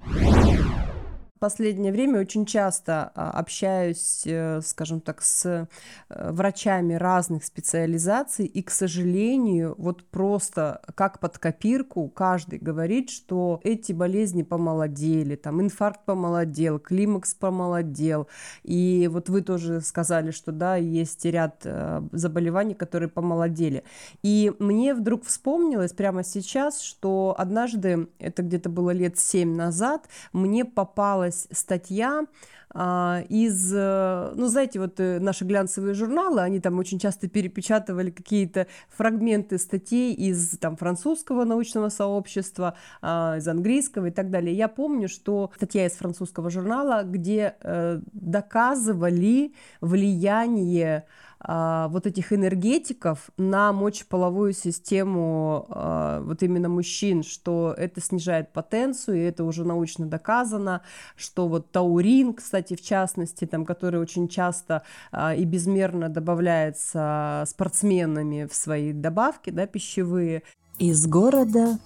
Последнее 1.40 1.90
время 1.90 2.20
очень 2.20 2.44
часто 2.44 3.10
а, 3.14 3.30
общаюсь, 3.30 4.22
э, 4.26 4.60
скажем 4.62 5.00
так, 5.00 5.22
с 5.22 5.46
э, 5.46 5.66
врачами 6.08 6.94
разных 6.94 7.44
специализаций, 7.44 8.44
и, 8.44 8.62
к 8.62 8.70
сожалению, 8.70 9.74
вот 9.78 10.04
просто 10.04 10.82
как 10.94 11.18
под 11.18 11.38
копирку 11.38 12.08
каждый 12.08 12.58
говорит, 12.58 13.08
что 13.08 13.60
эти 13.64 13.92
болезни 13.92 14.42
помолодели, 14.42 15.34
там 15.34 15.62
инфаркт 15.62 16.04
помолодел, 16.04 16.78
климакс 16.78 17.34
помолодел, 17.34 18.28
и 18.62 19.08
вот 19.10 19.30
вы 19.30 19.40
тоже 19.40 19.80
сказали, 19.80 20.32
что 20.32 20.52
да, 20.52 20.76
есть 20.76 21.24
ряд 21.24 21.62
э, 21.64 22.02
заболеваний, 22.12 22.74
которые 22.74 23.08
помолодели. 23.08 23.82
И 24.22 24.52
мне 24.58 24.94
вдруг 24.94 25.24
вспомнилось 25.24 25.94
прямо 25.94 26.22
сейчас, 26.22 26.82
что 26.82 27.34
однажды, 27.38 28.08
это 28.18 28.42
где-то 28.42 28.68
было 28.68 28.90
лет 28.90 29.18
семь 29.18 29.56
назад, 29.56 30.06
мне 30.34 30.66
попалось 30.66 31.29
попалась 31.30 31.46
статья 31.52 32.26
из, 32.72 33.72
э, 33.74 34.32
ну, 34.36 34.46
знаете, 34.46 34.78
вот 34.78 35.00
э, 35.00 35.18
наши 35.18 35.44
глянцевые 35.44 35.92
журналы, 35.94 36.40
они 36.40 36.60
там 36.60 36.78
очень 36.78 37.00
часто 37.00 37.28
перепечатывали 37.28 38.10
какие-то 38.10 38.68
фрагменты 38.88 39.58
статей 39.58 40.14
из 40.14 40.56
там 40.58 40.76
французского 40.76 41.44
научного 41.44 41.88
сообщества, 41.88 42.76
а, 43.02 43.36
из 43.38 43.48
английского 43.48 44.06
и 44.06 44.10
так 44.12 44.30
далее. 44.30 44.54
Я 44.54 44.68
помню, 44.68 45.08
что 45.08 45.50
статья 45.56 45.86
из 45.86 45.92
французского 45.92 46.48
журнала, 46.48 47.02
где 47.02 47.56
э, 47.60 48.00
доказывали 48.12 49.52
влияние 49.80 51.06
а, 51.42 51.88
вот 51.88 52.06
этих 52.06 52.34
энергетиков 52.34 53.30
на 53.38 53.72
мочеполовую 53.72 54.52
систему 54.52 55.66
а, 55.70 56.20
вот 56.20 56.42
именно 56.42 56.68
мужчин, 56.68 57.22
что 57.22 57.74
это 57.76 58.02
снижает 58.02 58.52
потенцию, 58.52 59.16
и 59.16 59.22
это 59.22 59.44
уже 59.44 59.64
научно 59.64 60.04
доказано, 60.04 60.82
что 61.16 61.48
вот 61.48 61.72
таурин, 61.72 62.34
кстати, 62.34 62.59
в 62.68 62.82
частности, 62.82 63.46
там, 63.46 63.64
который 63.64 64.00
очень 64.00 64.28
часто 64.28 64.82
а, 65.12 65.34
и 65.34 65.44
безмерно 65.44 66.08
добавляется 66.08 67.44
спортсменами 67.46 68.46
в 68.50 68.54
свои 68.54 68.92
добавки, 68.92 69.50
да, 69.50 69.66
пищевые. 69.66 70.42
Из 70.78 71.06
города 71.06 71.78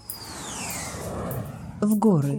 в 1.81 1.97
горы. 1.99 2.39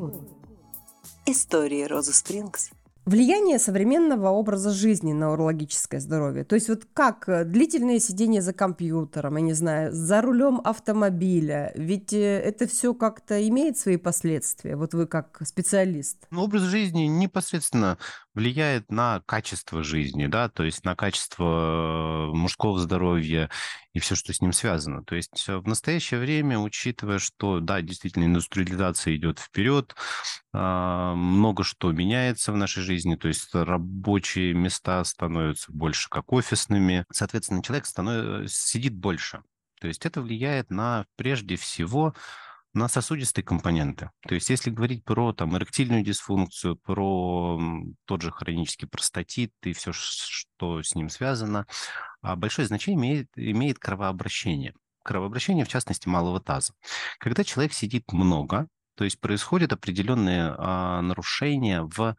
История 1.25 1.88
Розы 1.88 2.13
Спрингс. 2.13 2.70
Влияние 3.06 3.60
современного 3.60 4.30
образа 4.30 4.72
жизни 4.72 5.13
на 5.13 5.32
урологическое 5.32 6.00
здоровье. 6.00 6.44
То 6.44 6.56
есть 6.56 6.70
вот 6.70 6.88
как 6.92 7.30
э, 7.30 7.46
длительное 7.46 8.00
сидение 8.00 8.42
за 8.42 8.51
компьютером, 8.51 9.36
я 9.36 9.42
не 9.44 9.54
знаю, 9.54 9.94
за 9.94 10.24
рулем 10.24 10.60
автомобиля, 10.63 11.72
ведь 11.75 12.13
э, 12.13 12.39
это 12.39 12.68
все 12.68 12.96
как-то 12.96 13.48
имеет 13.48 13.77
свои 13.77 13.98
последствия, 13.98 14.75
вот 14.75 14.96
вы 14.96 15.06
как 15.06 15.39
специалист. 15.46 16.25
Ну, 16.32 16.42
образ 16.42 16.63
жизни 16.63 17.04
непосредственно 17.04 18.00
влияет 18.36 18.92
на 18.92 19.22
качество 19.25 19.84
жизни, 19.84 20.27
да, 20.27 20.50
то 20.50 20.63
есть 20.63 20.84
на 20.84 20.96
качество 20.96 22.30
э, 22.32 22.36
мужского 22.36 22.77
здоровья 22.77 23.50
и 23.94 24.00
все, 24.00 24.15
что 24.15 24.34
с 24.34 24.42
ним 24.42 24.51
связано. 24.51 25.04
То 25.04 25.15
есть 25.15 25.48
в 25.48 25.68
настоящее 25.68 26.20
время, 26.20 26.60
учитывая, 26.60 27.18
что, 27.18 27.62
да, 27.62 27.82
действительно, 27.82 28.25
индустриализация 28.25 29.15
идет 29.15 29.39
вперед, 29.39 29.96
а, 30.54 31.15
много 31.15 31.63
что 31.63 31.92
меняется 31.92 32.51
в 32.51 32.58
нашей 32.58 32.84
жизни, 32.84 33.15
то 33.15 33.30
есть 33.30 33.56
рабочие 33.56 34.54
места 34.54 35.04
становятся 35.06 35.72
больше 35.72 36.10
как 36.10 36.34
офисными, 36.34 37.06
соответственно, 37.12 37.63
человек 37.63 37.86
становится, 37.86 38.54
сидит 38.54 38.94
больше. 38.96 39.42
То 39.80 39.88
есть 39.88 40.06
это 40.06 40.22
влияет 40.22 40.70
на, 40.72 41.06
прежде 41.15 41.56
всего, 41.56 42.15
на 42.75 42.89
сосудистые 42.89 43.44
компоненты. 43.44 44.12
То 44.27 44.36
есть 44.36 44.50
если 44.50 44.70
говорить 44.70 45.05
про 45.05 45.32
там, 45.32 45.58
эректильную 45.58 46.03
дисфункцию, 46.03 46.75
про 46.75 47.60
тот 48.05 48.22
же 48.22 48.32
хронический 48.32 48.86
простатит 48.86 49.53
и 49.63 49.72
все, 49.72 49.94
что 49.94 50.84
с 50.84 50.94
ним 50.94 51.10
связано, 51.10 51.65
а, 52.22 52.36
большое 52.36 52.67
значение 52.67 53.00
имеет, 53.00 53.29
имеет 53.38 53.79
кровообращение. 53.79 54.74
Кровообращение, 55.03 55.63
в 55.63 55.70
частности, 55.70 56.10
малого 56.10 56.41
таза. 56.41 56.74
Когда 57.17 57.46
человек 57.46 57.74
сидит 57.74 58.12
много, 58.12 58.67
то 58.96 59.05
есть 59.05 59.22
происходят 59.22 59.72
определенные 59.72 60.53
а, 60.58 61.01
нарушения 61.01 61.82
в 61.82 62.17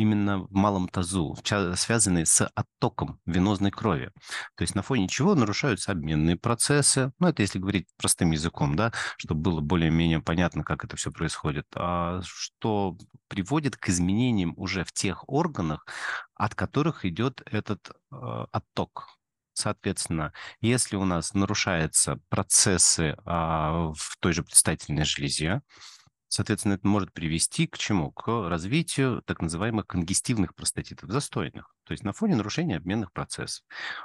именно 0.00 0.38
в 0.38 0.52
малом 0.52 0.88
тазу, 0.88 1.36
связанные 1.44 2.24
с 2.24 2.46
оттоком 2.46 3.20
венозной 3.26 3.70
крови. 3.70 4.10
То 4.56 4.62
есть 4.62 4.74
на 4.74 4.82
фоне 4.82 5.08
чего 5.08 5.34
нарушаются 5.34 5.92
обменные 5.92 6.36
процессы. 6.36 7.12
Ну, 7.18 7.28
это 7.28 7.42
если 7.42 7.58
говорить 7.58 7.86
простым 7.98 8.30
языком, 8.30 8.76
да, 8.76 8.92
чтобы 9.18 9.42
было 9.42 9.60
более-менее 9.60 10.20
понятно, 10.20 10.64
как 10.64 10.84
это 10.84 10.96
все 10.96 11.12
происходит. 11.12 11.66
А 11.74 12.22
что 12.24 12.96
приводит 13.28 13.76
к 13.76 13.90
изменениям 13.90 14.54
уже 14.56 14.84
в 14.84 14.92
тех 14.92 15.28
органах, 15.28 15.86
от 16.34 16.54
которых 16.54 17.04
идет 17.04 17.42
этот 17.44 17.90
э, 17.90 18.46
отток. 18.52 19.06
Соответственно, 19.52 20.32
если 20.62 20.96
у 20.96 21.04
нас 21.04 21.34
нарушаются 21.34 22.18
процессы 22.30 23.16
а, 23.26 23.92
в 23.92 24.16
той 24.20 24.32
же 24.32 24.42
предстательной 24.42 25.04
железе, 25.04 25.60
Соответственно, 26.30 26.74
это 26.74 26.86
может 26.86 27.12
привести 27.12 27.66
к 27.66 27.76
чему? 27.76 28.12
К 28.12 28.48
развитию 28.48 29.20
так 29.26 29.42
называемых 29.42 29.88
конгестивных 29.88 30.54
простатитов, 30.54 31.10
застойных, 31.10 31.74
то 31.82 31.90
есть 31.90 32.04
на 32.04 32.12
фоне 32.12 32.36
нарушения 32.36 32.76
обменных 32.76 33.12
процессов. 33.12 33.64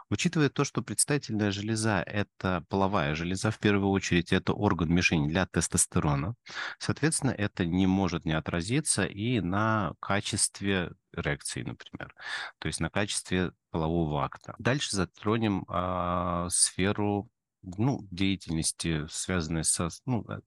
Учитывая 0.09 0.49
то, 0.49 0.63
что 0.63 0.81
предстательная 0.81 1.51
железа– 1.51 2.01
это 2.07 2.65
половая 2.67 3.13
железа, 3.13 3.51
в 3.51 3.59
первую 3.59 3.91
очередь, 3.91 4.33
это 4.33 4.53
орган 4.53 4.91
мишень 4.91 5.27
для 5.27 5.45
тестостерона, 5.45 6.33
соответственно, 6.79 7.29
это 7.29 7.63
не 7.63 7.85
может 7.85 8.25
не 8.25 8.33
отразиться 8.33 9.05
и 9.05 9.39
на 9.39 9.93
качестве 9.99 10.93
эрекции, 11.15 11.61
например, 11.61 12.15
то 12.57 12.67
есть 12.67 12.79
на 12.79 12.89
качестве 12.89 13.51
полового 13.69 14.25
акта. 14.25 14.55
Дальше 14.57 14.95
затронем 14.95 15.63
а, 15.67 16.49
сферу 16.49 17.29
ну, 17.77 18.07
деятельности, 18.11 19.05
связанной 19.09 19.63
со 19.63 19.89
ну, 20.05 20.25
э, 20.29 20.39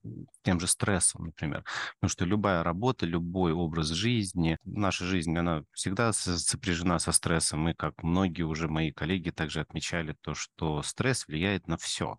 тем 0.43 0.61
же 0.61 0.67
стрессом, 0.67 1.27
например. 1.27 1.65
Потому 1.95 2.11
что 2.11 2.25
любая 2.25 2.63
работа, 2.63 3.07
любой 3.07 3.53
образ 3.53 3.89
жизни, 3.89 4.59
наша 4.65 5.05
жизнь, 5.05 5.37
она 5.37 5.65
всегда 5.73 6.13
сопряжена 6.13 6.99
со 6.99 7.13
стрессом. 7.13 7.69
И 7.69 7.75
как 7.75 8.03
многие 8.03 8.43
уже 8.43 8.69
мои 8.69 8.93
коллеги 8.93 9.31
также 9.31 9.61
отмечали 9.61 10.15
то, 10.21 10.35
что 10.35 10.83
стресс 10.83 11.27
влияет 11.27 11.69
на 11.69 11.77
все. 11.77 12.19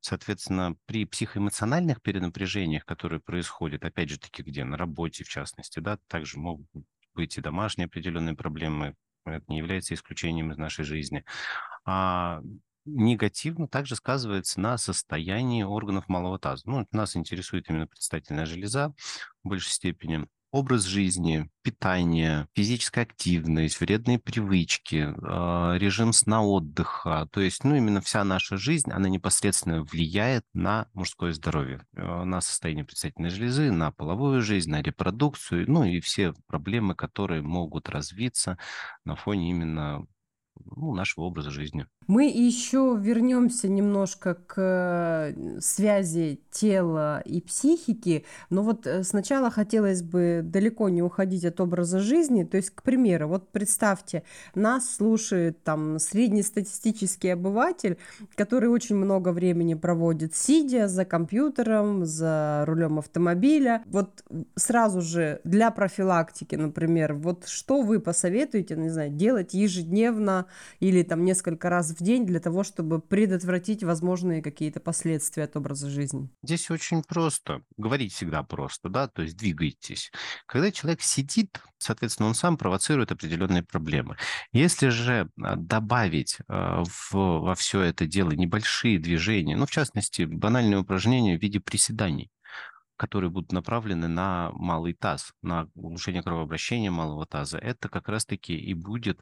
Соответственно, 0.00 0.76
при 0.86 1.04
психоэмоциональных 1.04 2.02
перенапряжениях, 2.02 2.84
которые 2.84 3.20
происходят, 3.20 3.84
опять 3.84 4.10
же 4.10 4.18
таки, 4.18 4.42
где 4.42 4.64
на 4.64 4.76
работе, 4.76 5.24
в 5.24 5.28
частности, 5.28 5.80
да, 5.80 5.98
также 6.08 6.38
могут 6.38 6.66
быть 7.14 7.36
и 7.36 7.40
домашние 7.40 7.86
определенные 7.86 8.36
проблемы, 8.36 8.94
это 9.24 9.44
не 9.48 9.58
является 9.58 9.94
исключением 9.94 10.52
из 10.52 10.58
нашей 10.58 10.84
жизни. 10.84 11.24
А 11.84 12.42
негативно 12.86 13.68
также 13.68 13.96
сказывается 13.96 14.60
на 14.60 14.78
состоянии 14.78 15.62
органов 15.62 16.08
малого 16.08 16.38
таза. 16.38 16.62
Ну, 16.66 16.86
нас 16.92 17.16
интересует 17.16 17.68
именно 17.68 17.86
предстательная 17.86 18.46
железа 18.46 18.94
в 19.44 19.48
большей 19.48 19.70
степени. 19.72 20.26
Образ 20.52 20.84
жизни, 20.84 21.50
питание, 21.62 22.48
физическая 22.54 23.04
активность, 23.04 23.78
вредные 23.80 24.18
привычки, 24.18 25.12
а, 25.22 25.74
режим 25.76 26.12
сна 26.12 26.42
отдыха. 26.42 27.28
То 27.32 27.40
есть, 27.40 27.64
ну, 27.64 27.74
именно 27.74 28.00
вся 28.00 28.24
наша 28.24 28.56
жизнь, 28.56 28.90
она 28.90 29.08
непосредственно 29.08 29.82
влияет 29.82 30.44
на 30.54 30.88
мужское 30.94 31.32
здоровье, 31.32 31.84
э, 31.96 32.24
на 32.24 32.40
состояние 32.40 32.84
предстательной 32.84 33.30
железы, 33.30 33.70
на 33.70 33.90
половую 33.90 34.40
жизнь, 34.40 34.70
на 34.70 34.80
репродукцию, 34.80 35.70
ну 35.70 35.84
и 35.84 36.00
все 36.00 36.32
проблемы, 36.46 36.94
которые 36.94 37.42
могут 37.42 37.88
развиться 37.90 38.56
на 39.04 39.16
фоне 39.16 39.50
именно 39.50 40.06
ну, 40.74 40.94
нашего 40.94 41.24
образа 41.24 41.50
жизни. 41.50 41.86
Мы 42.06 42.28
еще 42.28 42.96
вернемся 43.00 43.68
немножко 43.68 44.34
к 44.34 44.54
э, 44.56 45.60
связи 45.60 46.40
тела 46.50 47.20
и 47.20 47.40
психики, 47.40 48.24
но 48.48 48.62
вот 48.62 48.86
э, 48.86 49.02
сначала 49.02 49.50
хотелось 49.50 50.02
бы 50.02 50.40
далеко 50.44 50.88
не 50.88 51.02
уходить 51.02 51.44
от 51.44 51.60
образа 51.60 51.98
жизни. 51.98 52.44
То 52.44 52.56
есть, 52.56 52.70
к 52.70 52.82
примеру, 52.82 53.28
вот 53.28 53.50
представьте, 53.50 54.22
нас 54.54 54.94
слушает 54.94 55.64
там 55.64 55.98
среднестатистический 55.98 57.30
обыватель, 57.30 57.98
который 58.36 58.68
очень 58.68 58.96
много 58.96 59.30
времени 59.30 59.74
проводит 59.74 60.34
сидя 60.36 60.88
за 60.88 61.04
компьютером, 61.04 62.04
за 62.04 62.64
рулем 62.66 62.98
автомобиля. 62.98 63.82
Вот 63.86 64.24
сразу 64.54 65.00
же 65.00 65.40
для 65.44 65.70
профилактики, 65.70 66.54
например, 66.54 67.14
вот 67.14 67.48
что 67.48 67.82
вы 67.82 67.98
посоветуете, 67.98 68.76
не 68.76 68.90
знаю, 68.90 69.10
делать 69.10 69.54
ежедневно 69.54 70.46
или 70.80 71.02
там 71.02 71.24
несколько 71.24 71.70
раз 71.70 71.90
в 71.90 72.02
день 72.02 72.26
для 72.26 72.40
того, 72.40 72.64
чтобы 72.64 73.00
предотвратить 73.00 73.82
возможные 73.82 74.42
какие-то 74.42 74.80
последствия 74.80 75.44
от 75.44 75.56
образа 75.56 75.88
жизни? 75.88 76.30
Здесь 76.42 76.70
очень 76.70 77.02
просто. 77.02 77.62
Говорить 77.76 78.12
всегда 78.12 78.42
просто, 78.42 78.88
да, 78.88 79.08
то 79.08 79.22
есть 79.22 79.36
двигайтесь. 79.36 80.10
Когда 80.46 80.70
человек 80.70 81.02
сидит, 81.02 81.60
соответственно, 81.78 82.28
он 82.28 82.34
сам 82.34 82.56
провоцирует 82.56 83.12
определенные 83.12 83.62
проблемы. 83.62 84.16
Если 84.52 84.88
же 84.88 85.28
а, 85.42 85.56
добавить 85.56 86.38
а, 86.48 86.82
в, 86.84 87.12
во 87.12 87.54
все 87.54 87.80
это 87.80 88.06
дело 88.06 88.32
небольшие 88.32 88.98
движения, 88.98 89.56
ну, 89.56 89.66
в 89.66 89.70
частности, 89.70 90.22
банальные 90.22 90.78
упражнения 90.78 91.38
в 91.38 91.42
виде 91.42 91.60
приседаний, 91.60 92.30
которые 92.96 93.30
будут 93.30 93.52
направлены 93.52 94.08
на 94.08 94.50
малый 94.52 94.94
таз, 94.94 95.32
на 95.42 95.68
улучшение 95.74 96.22
кровообращения 96.22 96.90
малого 96.90 97.26
таза, 97.26 97.58
это 97.58 97.88
как 97.88 98.08
раз-таки 98.08 98.56
и 98.56 98.74
будет 98.74 99.20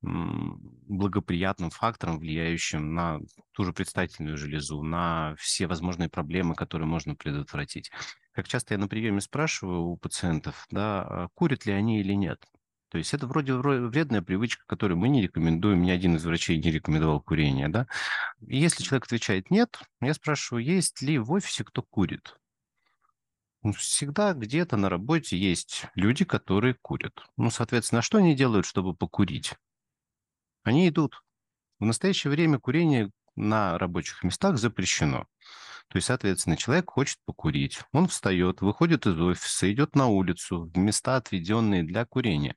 благоприятным 0.00 1.70
фактором, 1.70 2.18
влияющим 2.18 2.94
на 2.94 3.20
ту 3.52 3.64
же 3.64 3.72
предстательную 3.72 4.36
железу, 4.36 4.82
на 4.82 5.34
все 5.38 5.66
возможные 5.66 6.08
проблемы, 6.08 6.54
которые 6.54 6.88
можно 6.88 7.14
предотвратить. 7.14 7.90
Как 8.32 8.48
часто 8.48 8.74
я 8.74 8.78
на 8.78 8.88
приеме 8.88 9.20
спрашиваю 9.20 9.82
у 9.82 9.96
пациентов, 9.96 10.66
да, 10.70 11.02
а 11.02 11.28
курят 11.34 11.66
ли 11.66 11.72
они 11.72 12.00
или 12.00 12.14
нет. 12.14 12.44
То 12.90 12.98
есть 12.98 13.14
это 13.14 13.28
вроде 13.28 13.54
вредная 13.54 14.20
привычка, 14.20 14.64
которую 14.66 14.98
мы 14.98 15.08
не 15.08 15.22
рекомендуем, 15.22 15.82
ни 15.82 15.90
один 15.90 16.16
из 16.16 16.24
врачей 16.24 16.58
не 16.58 16.72
рекомендовал 16.72 17.20
курение, 17.20 17.68
да. 17.68 17.86
И 18.44 18.58
если 18.58 18.82
человек 18.82 19.04
отвечает 19.04 19.48
нет, 19.50 19.80
я 20.00 20.12
спрашиваю, 20.12 20.64
есть 20.64 21.00
ли 21.00 21.18
в 21.18 21.30
офисе 21.30 21.62
кто 21.62 21.82
курит. 21.82 22.36
Всегда 23.76 24.32
где-то 24.32 24.76
на 24.78 24.88
работе 24.88 25.36
есть 25.36 25.86
люди, 25.94 26.24
которые 26.24 26.74
курят. 26.80 27.12
Ну, 27.36 27.50
соответственно, 27.50 28.00
что 28.00 28.18
они 28.18 28.34
делают, 28.34 28.64
чтобы 28.64 28.94
покурить? 28.94 29.54
Они 30.62 30.88
идут. 30.88 31.22
В 31.78 31.84
настоящее 31.84 32.30
время 32.30 32.58
курение 32.58 33.10
на 33.36 33.78
рабочих 33.78 34.22
местах 34.22 34.58
запрещено. 34.58 35.26
То 35.88 35.96
есть, 35.96 36.06
соответственно, 36.06 36.56
человек 36.56 36.90
хочет 36.90 37.18
покурить. 37.26 37.80
Он 37.92 38.06
встает, 38.08 38.60
выходит 38.60 39.06
из 39.06 39.20
офиса, 39.20 39.70
идет 39.70 39.94
на 39.96 40.06
улицу, 40.06 40.70
в 40.72 40.78
места, 40.78 41.16
отведенные 41.16 41.82
для 41.82 42.06
курения. 42.06 42.54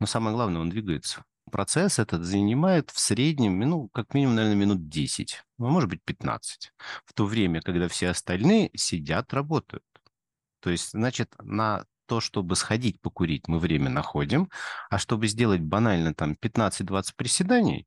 Но 0.00 0.06
самое 0.06 0.34
главное, 0.34 0.60
он 0.60 0.70
двигается. 0.70 1.24
Процесс 1.50 1.98
этот 1.98 2.24
занимает 2.24 2.90
в 2.90 2.98
среднем, 2.98 3.60
ну, 3.60 3.88
как 3.90 4.14
минимум, 4.14 4.36
наверное, 4.36 4.56
минут 4.56 4.88
10, 4.88 5.44
ну, 5.58 5.68
может 5.68 5.90
быть, 5.90 6.00
15. 6.02 6.72
В 7.04 7.12
то 7.12 7.26
время, 7.26 7.60
когда 7.60 7.88
все 7.88 8.08
остальные 8.08 8.70
сидят, 8.74 9.34
работают. 9.34 9.84
То 10.62 10.70
есть, 10.70 10.92
значит, 10.92 11.34
на 11.42 11.84
то, 12.06 12.20
чтобы 12.20 12.56
сходить 12.56 13.00
покурить, 13.00 13.48
мы 13.48 13.58
время 13.58 13.90
находим, 13.90 14.48
а 14.90 14.98
чтобы 14.98 15.26
сделать 15.26 15.60
банально 15.60 16.14
там 16.14 16.36
15-20 16.40 17.12
приседаний, 17.16 17.86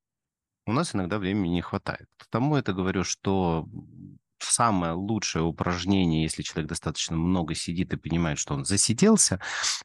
у 0.66 0.74
нас 0.74 0.94
иногда 0.94 1.18
времени 1.18 1.54
не 1.54 1.62
хватает. 1.62 2.08
Потому 2.18 2.56
это 2.56 2.74
говорю, 2.74 3.04
что 3.04 3.68
самое 4.52 4.94
лучшее 4.94 5.44
упражнение, 5.44 6.24
если 6.24 6.44
человек 6.44 6.70
достаточно 6.70 7.16
много 7.16 7.56
сидит 7.56 7.94
и 7.94 7.98
понимает, 7.98 8.38
что 8.38 8.54
он 8.54 8.66
засиделся, 8.66 9.40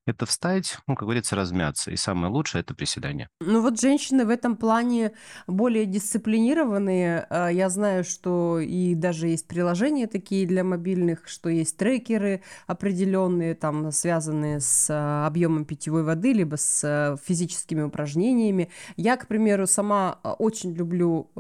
это 0.07 0.27
встать, 0.27 0.79
ну, 0.87 0.95
как 0.95 1.05
говорится, 1.05 1.37
размяться. 1.37 1.91
И 1.91 1.97
самое 1.97 2.33
лучшее– 2.33 2.61
это 2.63 2.75
приседание. 2.75 3.29
Ну 3.41 3.63
вот 3.63 3.81
женщины 3.81 4.25
в 4.25 4.31
этом 4.31 4.57
плане 4.57 5.13
более 5.47 5.87
дисциплинированные. 5.87 7.27
А, 7.31 7.49
я 7.49 7.69
знаю, 7.69 8.05
что 8.05 8.59
и 8.61 8.95
даже 8.95 9.29
есть 9.29 9.47
приложения 9.47 10.07
такие 10.07 10.47
для 10.47 10.65
мобильных, 10.65 11.29
что 11.29 11.49
есть 11.49 11.77
трекеры 11.77 12.43
определенные, 12.67 13.55
там, 13.55 13.91
связанные 13.93 14.61
с 14.61 14.89
а, 14.91 15.27
объемом 15.27 15.65
питьевой 15.65 16.03
воды, 16.03 16.33
либо 16.33 16.57
с 16.57 16.83
а, 16.85 17.17
физическими 17.23 17.83
упражнениями. 17.83 18.71
Я, 18.97 19.17
к 19.17 19.27
примеру, 19.27 19.67
сама 19.67 20.19
очень 20.39 20.73
люблю 20.73 21.31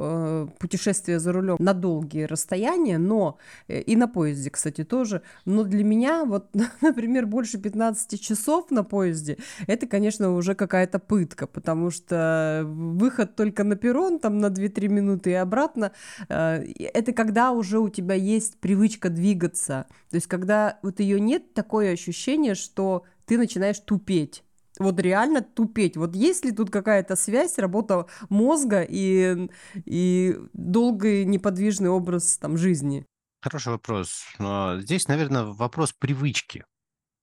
путешествия 0.59 1.19
за 1.19 1.33
рулем 1.33 1.57
на 1.59 1.75
долгие 1.75 2.25
расстояния, 2.25 2.99
но 3.11 3.39
э, 3.67 3.81
и 3.81 3.97
на 3.97 4.07
поезде, 4.07 4.51
кстати, 4.51 4.85
тоже. 4.85 5.23
Но 5.45 5.65
для 5.65 5.83
меня, 5.85 6.25
вот, 6.25 6.47
например, 6.81 7.27
больше 7.27 7.59
15 7.59 8.21
часов 8.21 8.71
на 8.71 8.85
поезде, 8.85 9.37
это, 9.67 9.89
конечно, 9.89 10.37
уже 10.37 10.55
какая-то 10.55 11.01
пытка, 11.01 11.49
потому 11.49 11.91
что 11.91 12.63
выход 12.65 13.35
только 13.35 13.65
на 13.65 13.75
перрон, 13.75 14.21
там 14.21 14.39
на 14.39 14.47
2-3 14.47 14.89
минуты 14.89 15.31
и 15.31 15.35
обратно, 15.35 15.91
э, 16.29 16.65
это 16.95 17.13
когда 17.13 17.51
уже 17.51 17.81
у 17.81 17.89
тебя 17.89 18.15
есть 18.15 18.61
привычка 18.61 19.11
двигаться. 19.11 19.87
То 20.11 20.17
есть, 20.17 20.29
когда 20.29 20.79
вот 20.83 21.01
ее 21.01 21.21
нет, 21.21 21.53
такое 21.53 21.93
ощущение, 21.93 22.55
что 22.55 23.03
ты 23.27 23.39
начинаешь 23.39 23.81
тупеть 23.81 24.45
вот 24.81 24.99
реально 24.99 25.43
тупеть. 25.43 25.97
Вот 25.97 26.17
есть 26.17 26.45
ли 26.45 26.53
тут 26.53 26.71
какая-то 26.71 27.15
связь, 27.15 27.59
работа 27.59 28.07
мозга 28.29 28.83
и, 28.83 29.49
и 29.85 30.37
долгий 30.55 31.25
неподвижный 31.25 31.91
образ 31.91 32.39
там, 32.39 32.57
жизни? 32.57 33.07
Хороший 33.43 33.73
вопрос. 33.73 34.25
Но 34.39 34.81
здесь, 34.81 35.07
наверное, 35.07 35.45
вопрос 35.45 35.93
привычки. 35.93 36.65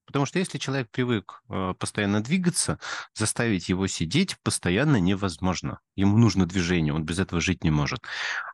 Потому 0.05 0.25
что 0.25 0.39
если 0.39 0.57
человек 0.57 0.89
привык 0.89 1.41
э, 1.49 1.73
постоянно 1.77 2.23
двигаться, 2.23 2.79
заставить 3.13 3.67
его 3.67 3.87
сидеть 3.87 4.37
постоянно 4.41 4.97
невозможно. 5.01 5.79
Ему 5.95 6.17
нужно 6.17 6.45
движение, 6.45 6.93
он 6.93 7.03
без 7.03 7.19
этого 7.19 7.41
жить 7.41 7.63
не 7.65 7.71
может. 7.71 7.99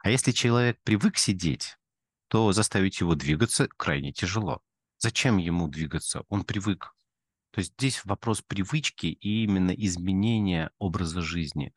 А 0.02 0.10
если 0.10 0.32
человек 0.32 0.80
привык 0.84 1.18
сидеть, 1.18 1.78
то 2.28 2.52
заставить 2.54 3.02
его 3.02 3.14
двигаться 3.14 3.68
крайне 3.78 4.12
тяжело. 4.12 4.62
Зачем 4.98 5.38
ему 5.38 5.68
двигаться? 5.68 6.24
Он 6.28 6.44
привык. 6.44 6.93
То 7.54 7.60
есть 7.60 7.74
здесь 7.74 8.04
вопрос 8.04 8.42
привычки 8.42 9.06
и 9.06 9.44
именно 9.44 9.70
изменения 9.70 10.72
образа 10.80 11.22
жизни. 11.22 11.72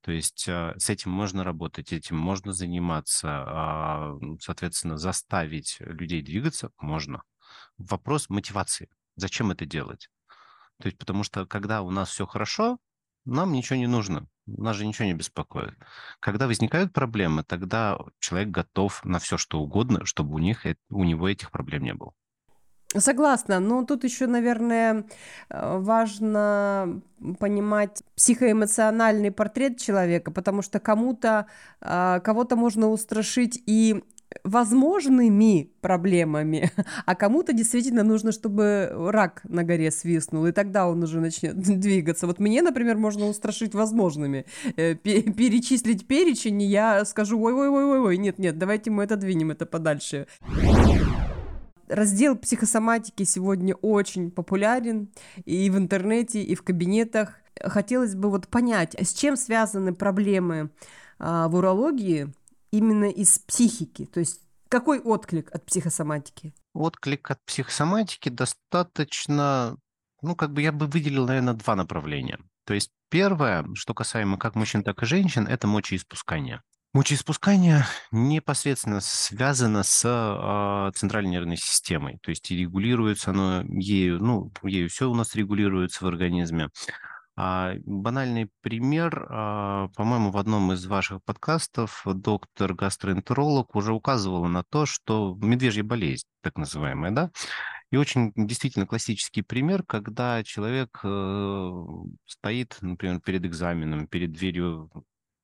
То 0.00 0.10
есть 0.10 0.46
а, 0.48 0.74
с 0.76 0.90
этим 0.90 1.12
можно 1.12 1.44
работать, 1.44 1.92
этим 1.92 2.16
можно 2.16 2.52
заниматься, 2.52 3.28
а, 3.28 4.18
соответственно, 4.40 4.98
заставить 4.98 5.76
людей 5.78 6.22
двигаться 6.22 6.72
можно. 6.76 7.22
Вопрос 7.78 8.30
мотивации. 8.30 8.90
Зачем 9.14 9.52
это 9.52 9.64
делать? 9.64 10.08
То 10.80 10.86
есть 10.88 10.98
потому 10.98 11.22
что 11.22 11.46
когда 11.46 11.82
у 11.82 11.90
нас 11.90 12.10
все 12.10 12.26
хорошо, 12.26 12.78
нам 13.24 13.52
ничего 13.52 13.76
не 13.76 13.86
нужно, 13.86 14.26
нас 14.46 14.74
же 14.74 14.84
ничего 14.84 15.06
не 15.06 15.14
беспокоит. 15.14 15.78
Когда 16.18 16.48
возникают 16.48 16.92
проблемы, 16.92 17.44
тогда 17.44 17.96
человек 18.18 18.48
готов 18.48 19.04
на 19.04 19.20
все, 19.20 19.38
что 19.38 19.60
угодно, 19.60 20.04
чтобы 20.04 20.34
у, 20.34 20.38
них, 20.38 20.66
у 20.90 21.04
него 21.04 21.28
этих 21.28 21.52
проблем 21.52 21.84
не 21.84 21.94
было. 21.94 22.12
Согласна, 22.96 23.58
но 23.58 23.84
тут 23.84 24.04
еще, 24.04 24.26
наверное, 24.26 25.04
э, 25.48 25.78
важно 25.78 27.00
понимать 27.38 28.02
психоэмоциональный 28.16 29.30
портрет 29.30 29.78
человека, 29.78 30.30
потому 30.30 30.60
что 30.62 30.80
кому-то, 30.80 31.46
а, 31.80 32.18
кого-то 32.20 32.56
можно 32.56 32.90
устрашить 32.90 33.62
и 33.64 34.02
возможными 34.44 35.70
проблемами, 35.80 36.70
а 37.06 37.14
кому-то 37.14 37.52
действительно 37.52 38.02
нужно, 38.02 38.32
чтобы 38.32 38.90
рак 38.92 39.42
на 39.44 39.62
горе 39.62 39.90
свистнул, 39.90 40.46
и 40.46 40.52
тогда 40.52 40.88
он 40.88 41.02
уже 41.02 41.20
начнет 41.20 41.56
двигаться. 41.80 42.26
Вот 42.26 42.38
мне, 42.38 42.62
например, 42.62 42.96
можно 42.96 43.26
устрашить 43.26 43.74
возможными. 43.74 44.44
Э, 44.76 44.94
перечислить 44.94 46.06
перечень, 46.06 46.62
и 46.62 46.66
я 46.66 47.04
скажу, 47.04 47.40
ой-ой-ой-ой, 47.40 48.16
нет-нет, 48.16 48.58
давайте 48.58 48.90
мы 48.90 49.04
это 49.04 49.16
двинем, 49.16 49.50
это 49.50 49.66
подальше 49.66 50.26
раздел 51.92 52.36
психосоматики 52.36 53.24
сегодня 53.24 53.74
очень 53.74 54.30
популярен 54.30 55.12
и 55.44 55.70
в 55.70 55.78
интернете, 55.78 56.42
и 56.42 56.54
в 56.54 56.62
кабинетах. 56.62 57.34
Хотелось 57.62 58.14
бы 58.14 58.30
вот 58.30 58.48
понять, 58.48 58.94
с 58.98 59.12
чем 59.12 59.36
связаны 59.36 59.94
проблемы 59.94 60.70
а, 61.18 61.48
в 61.48 61.54
урологии 61.54 62.32
именно 62.70 63.04
из 63.04 63.38
психики, 63.38 64.06
то 64.06 64.20
есть 64.20 64.40
какой 64.68 65.00
отклик 65.00 65.54
от 65.54 65.66
психосоматики? 65.66 66.54
Отклик 66.72 67.30
от 67.30 67.44
психосоматики 67.44 68.30
достаточно, 68.30 69.76
ну, 70.22 70.34
как 70.34 70.54
бы 70.54 70.62
я 70.62 70.72
бы 70.72 70.86
выделил, 70.86 71.26
наверное, 71.26 71.52
два 71.52 71.76
направления. 71.76 72.38
То 72.64 72.72
есть 72.72 72.90
первое, 73.10 73.66
что 73.74 73.92
касаемо 73.92 74.38
как 74.38 74.54
мужчин, 74.54 74.82
так 74.82 75.02
и 75.02 75.06
женщин, 75.06 75.46
это 75.46 75.66
мочеиспускание. 75.66 76.62
Мочеиспускание 76.94 77.86
непосредственно 78.10 79.00
связано 79.00 79.82
с 79.82 80.04
э, 80.04 80.90
центральной 80.94 81.30
нервной 81.30 81.56
системой, 81.56 82.18
то 82.22 82.28
есть 82.28 82.50
регулируется 82.50 83.30
оно 83.30 83.62
ею, 83.62 84.22
ну, 84.22 84.52
ею 84.62 84.90
все 84.90 85.10
у 85.10 85.14
нас 85.14 85.34
регулируется 85.34 86.04
в 86.04 86.08
организме. 86.08 86.68
А, 87.34 87.72
банальный 87.86 88.50
пример, 88.60 89.26
а, 89.30 89.88
по-моему, 89.96 90.32
в 90.32 90.36
одном 90.36 90.70
из 90.72 90.84
ваших 90.84 91.24
подкастов 91.24 92.02
доктор-гастроэнтеролог 92.04 93.74
уже 93.74 93.94
указывала 93.94 94.46
на 94.48 94.62
то, 94.62 94.84
что 94.84 95.34
медвежья 95.40 95.82
болезнь, 95.82 96.26
так 96.42 96.58
называемая, 96.58 97.10
да, 97.10 97.30
и 97.90 97.96
очень 97.96 98.32
действительно 98.36 98.86
классический 98.86 99.40
пример, 99.40 99.82
когда 99.82 100.44
человек 100.44 101.00
э, 101.02 101.70
стоит, 102.26 102.76
например, 102.82 103.20
перед 103.20 103.46
экзаменом, 103.46 104.06
перед 104.08 104.32
дверью 104.32 104.90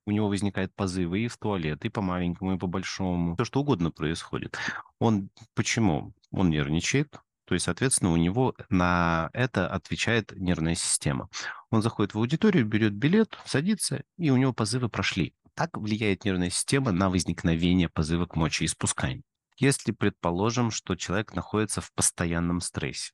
у 0.08 0.10
него 0.10 0.28
возникают 0.28 0.74
позывы 0.74 1.20
и 1.20 1.28
в 1.28 1.36
туалет, 1.36 1.84
и 1.84 1.90
по 1.90 2.00
маленькому, 2.00 2.54
и 2.54 2.58
по 2.58 2.66
большому. 2.66 3.34
Все 3.34 3.44
что 3.44 3.60
угодно 3.60 3.90
происходит. 3.90 4.56
Он 4.98 5.28
почему? 5.54 6.14
Он 6.30 6.48
нервничает, 6.48 7.20
то 7.44 7.52
есть, 7.52 7.66
соответственно, 7.66 8.12
у 8.12 8.16
него 8.16 8.54
на 8.70 9.28
это 9.34 9.68
отвечает 9.68 10.32
нервная 10.34 10.74
система. 10.74 11.28
Он 11.70 11.82
заходит 11.82 12.14
в 12.14 12.18
аудиторию, 12.18 12.64
берет 12.64 12.94
билет, 12.94 13.36
садится, 13.44 14.02
и 14.16 14.30
у 14.30 14.38
него 14.38 14.54
позывы 14.54 14.88
прошли. 14.88 15.34
Так 15.52 15.76
влияет 15.76 16.24
нервная 16.24 16.48
система 16.48 16.90
на 16.90 17.10
возникновение 17.10 17.90
позыва 17.90 18.24
к 18.24 18.34
мочеиспусканию. 18.34 19.24
Если 19.58 19.92
предположим, 19.92 20.70
что 20.70 20.94
человек 20.94 21.34
находится 21.34 21.82
в 21.82 21.92
постоянном 21.92 22.62
стрессе, 22.62 23.12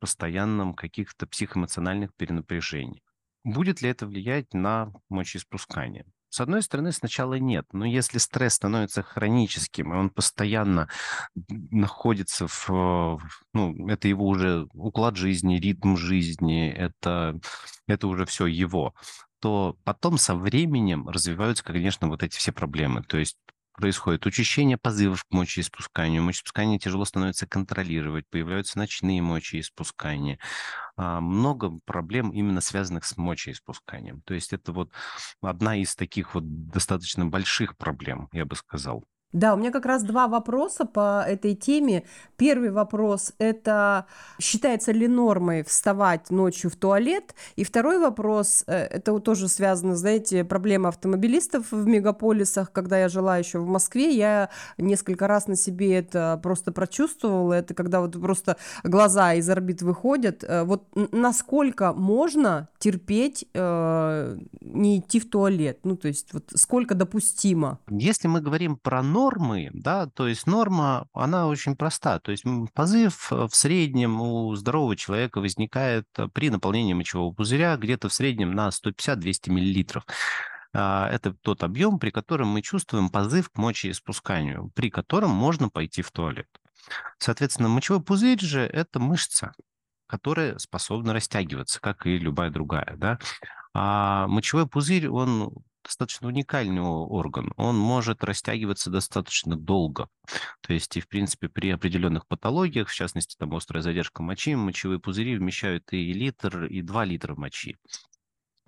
постоянном 0.00 0.74
каких-то 0.74 1.26
психоэмоциональных 1.26 2.14
перенапряжениях, 2.14 3.04
будет 3.42 3.80
ли 3.80 3.88
это 3.88 4.06
влиять 4.06 4.52
на 4.52 4.92
мочеиспускание? 5.08 6.04
С 6.28 6.40
одной 6.40 6.62
стороны, 6.62 6.92
сначала 6.92 7.34
нет, 7.34 7.66
но 7.72 7.84
если 7.84 8.18
стресс 8.18 8.54
становится 8.54 9.02
хроническим, 9.02 9.92
и 9.92 9.96
он 9.96 10.10
постоянно 10.10 10.88
находится 11.48 12.46
в, 12.48 13.18
ну, 13.54 13.88
это 13.88 14.08
его 14.08 14.26
уже 14.26 14.66
уклад 14.74 15.16
жизни, 15.16 15.58
ритм 15.58 15.96
жизни, 15.96 16.68
это, 16.70 17.38
это 17.86 18.08
уже 18.08 18.26
все 18.26 18.46
его, 18.46 18.94
то 19.40 19.76
потом 19.84 20.18
со 20.18 20.34
временем 20.34 21.08
развиваются, 21.08 21.64
конечно, 21.64 22.08
вот 22.08 22.22
эти 22.22 22.36
все 22.36 22.52
проблемы. 22.52 23.02
То 23.02 23.18
есть 23.18 23.38
происходит 23.76 24.26
учащение 24.26 24.76
позывов 24.76 25.24
к 25.24 25.32
мочеиспусканию, 25.32 26.22
мочеиспускание 26.22 26.78
тяжело 26.78 27.04
становится 27.04 27.46
контролировать, 27.46 28.26
появляются 28.28 28.78
ночные 28.78 29.22
мочеиспускания. 29.22 30.38
А, 30.96 31.20
много 31.20 31.78
проблем 31.84 32.30
именно 32.30 32.60
связанных 32.60 33.04
с 33.04 33.16
мочеиспусканием. 33.16 34.22
То 34.22 34.34
есть 34.34 34.52
это 34.52 34.72
вот 34.72 34.90
одна 35.40 35.76
из 35.76 35.94
таких 35.94 36.34
вот 36.34 36.44
достаточно 36.68 37.26
больших 37.26 37.76
проблем, 37.76 38.28
я 38.32 38.44
бы 38.44 38.56
сказал. 38.56 39.04
Да, 39.32 39.54
у 39.54 39.56
меня 39.56 39.70
как 39.70 39.84
раз 39.86 40.02
два 40.02 40.28
вопроса 40.28 40.84
по 40.84 41.22
этой 41.26 41.54
теме. 41.54 42.04
Первый 42.36 42.70
вопрос– 42.70 43.32
это 43.38 44.06
считается 44.40 44.92
ли 44.92 45.08
нормой 45.08 45.64
вставать 45.64 46.30
ночью 46.30 46.70
в 46.70 46.76
туалет? 46.76 47.34
И 47.56 47.64
второй 47.64 47.98
вопрос– 47.98 48.64
э, 48.66 48.84
это 48.84 49.18
тоже 49.18 49.48
связано, 49.48 49.96
знаете, 49.96 50.44
проблема 50.44 50.90
автомобилистов 50.90 51.72
в 51.72 51.86
мегаполисах. 51.86 52.70
Когда 52.72 52.98
я 52.98 53.08
жила 53.08 53.36
еще 53.36 53.58
в 53.58 53.66
Москве, 53.66 54.14
я 54.14 54.48
несколько 54.78 55.26
раз 55.26 55.48
на 55.48 55.56
себе 55.56 55.96
это 55.96 56.38
просто 56.42 56.70
прочувствовала. 56.70 57.54
Это 57.54 57.74
когда 57.74 58.00
вот 58.00 58.18
просто 58.20 58.56
глаза 58.84 59.34
из 59.34 59.50
орбит 59.50 59.82
выходят. 59.82 60.44
Э, 60.44 60.62
вот 60.62 60.84
насколько 60.94 61.92
можно 61.92 62.68
терпеть 62.78 63.44
э, 63.54 64.38
не 64.60 64.98
идти 65.00 65.18
в 65.18 65.28
туалет? 65.28 65.80
Ну, 65.82 65.96
то 65.96 66.08
есть 66.08 66.32
вот 66.32 66.44
сколько 66.54 66.94
допустимо? 66.94 67.80
Если 67.90 68.28
мы 68.28 68.40
говорим 68.40 68.76
про 68.76 69.02
нормы, 69.16 69.70
да, 69.72 70.06
то 70.06 70.28
есть 70.28 70.46
норма, 70.46 71.08
она 71.14 71.46
очень 71.46 71.74
проста. 71.74 72.20
То 72.20 72.32
есть 72.32 72.44
позыв 72.74 73.32
э, 73.32 73.48
в 73.50 73.56
среднем 73.56 74.20
у 74.20 74.54
здорового 74.54 74.94
человека 74.94 75.40
возникает 75.40 76.06
э, 76.18 76.28
при 76.28 76.50
наполнении 76.50 76.92
мочевого 76.92 77.32
пузыря 77.32 77.76
где-то 77.78 78.10
в 78.10 78.12
среднем 78.12 78.52
на 78.52 78.68
150-200 78.68 79.50
миллилитров. 79.50 80.04
А, 80.74 81.08
это 81.08 81.32
тот 81.32 81.62
объем, 81.62 81.98
при 81.98 82.10
котором 82.10 82.48
мы 82.48 82.60
чувствуем 82.60 83.08
позыв 83.08 83.48
к 83.48 83.56
мочеиспусканию, 83.56 84.70
при 84.74 84.90
котором 84.90 85.30
можно 85.30 85.70
пойти 85.70 86.02
в 86.02 86.10
туалет. 86.10 86.48
Соответственно, 87.18 87.70
мочевой 87.70 88.02
пузырь 88.02 88.40
же– 88.40 88.60
это 88.72 89.00
мышца, 89.00 89.54
которая 90.06 90.58
способна 90.58 91.14
растягиваться, 91.14 91.80
как 91.80 92.06
и 92.06 92.18
любая 92.18 92.50
другая. 92.50 92.94
Да? 92.98 93.18
А 93.72 94.26
мочевой 94.26 94.66
пузырь, 94.66 95.08
он 95.08 95.54
достаточно 95.86 96.28
уникальный 96.28 96.82
орган. 96.82 97.52
Он 97.56 97.76
может 97.78 98.22
растягиваться 98.22 98.90
достаточно 98.90 99.56
долго. 99.56 100.08
То 100.60 100.72
есть, 100.72 100.96
и, 100.96 101.00
в 101.00 101.08
принципе, 101.08 101.48
при 101.48 101.70
определенных 101.70 102.26
патологиях, 102.26 102.88
в 102.88 102.94
частности, 102.94 103.36
там 103.38 103.54
острая 103.54 103.82
задержка 103.82 104.22
мочи, 104.22 104.54
мочевые 104.54 105.00
пузыри 105.00 105.36
вмещают 105.36 105.92
и 105.92 106.12
литр, 106.12 106.64
и 106.64 106.82
2 106.82 107.04
литра 107.04 107.34
мочи. 107.34 107.76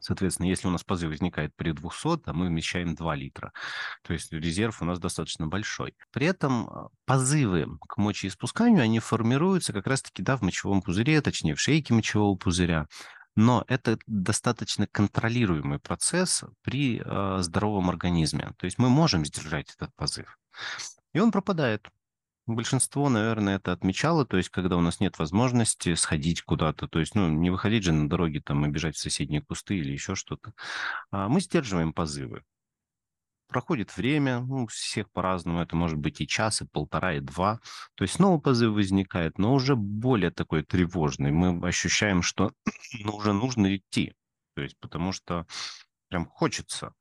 Соответственно, 0.00 0.46
если 0.46 0.68
у 0.68 0.70
нас 0.70 0.84
позыв 0.84 1.10
возникает 1.10 1.54
при 1.56 1.72
200, 1.72 2.22
а 2.26 2.32
мы 2.32 2.46
вмещаем 2.46 2.94
2 2.94 3.14
литра. 3.16 3.52
То 4.02 4.12
есть 4.12 4.32
резерв 4.32 4.80
у 4.80 4.84
нас 4.84 5.00
достаточно 5.00 5.48
большой. 5.48 5.94
При 6.12 6.26
этом 6.26 6.68
а, 6.68 6.88
позывы 7.04 7.66
к 7.88 7.96
мочеиспусканию, 7.96 8.82
они 8.82 9.00
формируются 9.00 9.72
как 9.72 9.86
раз-таки 9.86 10.22
да, 10.22 10.36
в 10.36 10.42
мочевом 10.42 10.82
пузыре, 10.82 11.20
точнее 11.20 11.54
в 11.54 11.60
шейке 11.60 11.94
мочевого 11.94 12.36
пузыря. 12.36 12.86
Но 13.40 13.64
это 13.68 14.00
достаточно 14.08 14.88
контролируемый 14.88 15.78
процесс 15.78 16.42
при 16.62 17.00
э, 17.00 17.38
здоровом 17.40 17.88
организме. 17.88 18.50
То 18.56 18.64
есть 18.64 18.78
мы 18.78 18.88
можем 18.88 19.24
сдержать 19.24 19.72
этот 19.76 19.94
позыв. 19.94 20.36
И 21.12 21.20
он 21.20 21.30
пропадает. 21.30 21.88
Большинство, 22.46 23.08
наверное, 23.08 23.54
это 23.54 23.70
отмечало, 23.70 24.26
то 24.26 24.38
есть 24.38 24.48
когда 24.48 24.76
у 24.76 24.80
нас 24.80 24.98
нет 24.98 25.20
возможности 25.20 25.94
сходить 25.94 26.42
куда-то, 26.42 26.88
то 26.88 26.98
есть, 26.98 27.14
ну, 27.14 27.28
не 27.28 27.50
выходить 27.50 27.84
же 27.84 27.92
на 27.92 28.08
дороге 28.08 28.40
там 28.40 28.66
и 28.66 28.70
бежать 28.70 28.96
в 28.96 29.00
соседние 29.00 29.40
кусты 29.40 29.76
или 29.76 29.92
еще 29.92 30.16
что-то. 30.16 30.52
А 31.12 31.28
мы 31.28 31.40
сдерживаем 31.40 31.92
позывы. 31.92 32.42
Проходит 33.48 33.96
время, 33.96 34.40
ну, 34.40 34.64
у 34.64 34.66
всех 34.66 35.10
по-разному, 35.10 35.60
это 35.60 35.74
может 35.74 35.98
быть 35.98 36.20
и 36.20 36.26
час, 36.26 36.60
и 36.60 36.66
полтора, 36.66 37.14
и 37.14 37.20
два. 37.20 37.60
То 37.94 38.04
есть 38.04 38.14
снова 38.14 38.38
позыв 38.38 38.74
возникает, 38.74 39.38
но 39.38 39.54
уже 39.54 39.74
более 39.74 40.30
такой 40.30 40.62
тревожный. 40.62 41.30
Мы 41.30 41.66
ощущаем, 41.66 42.22
что 42.22 42.52
ну, 43.02 43.16
уже 43.16 43.32
нужно 43.32 43.76
идти. 43.76 44.14
То 44.54 44.62
есть 44.62 44.76
потому 44.80 45.12
что 45.12 45.46
прям 46.08 46.26
хочется. 46.26 46.92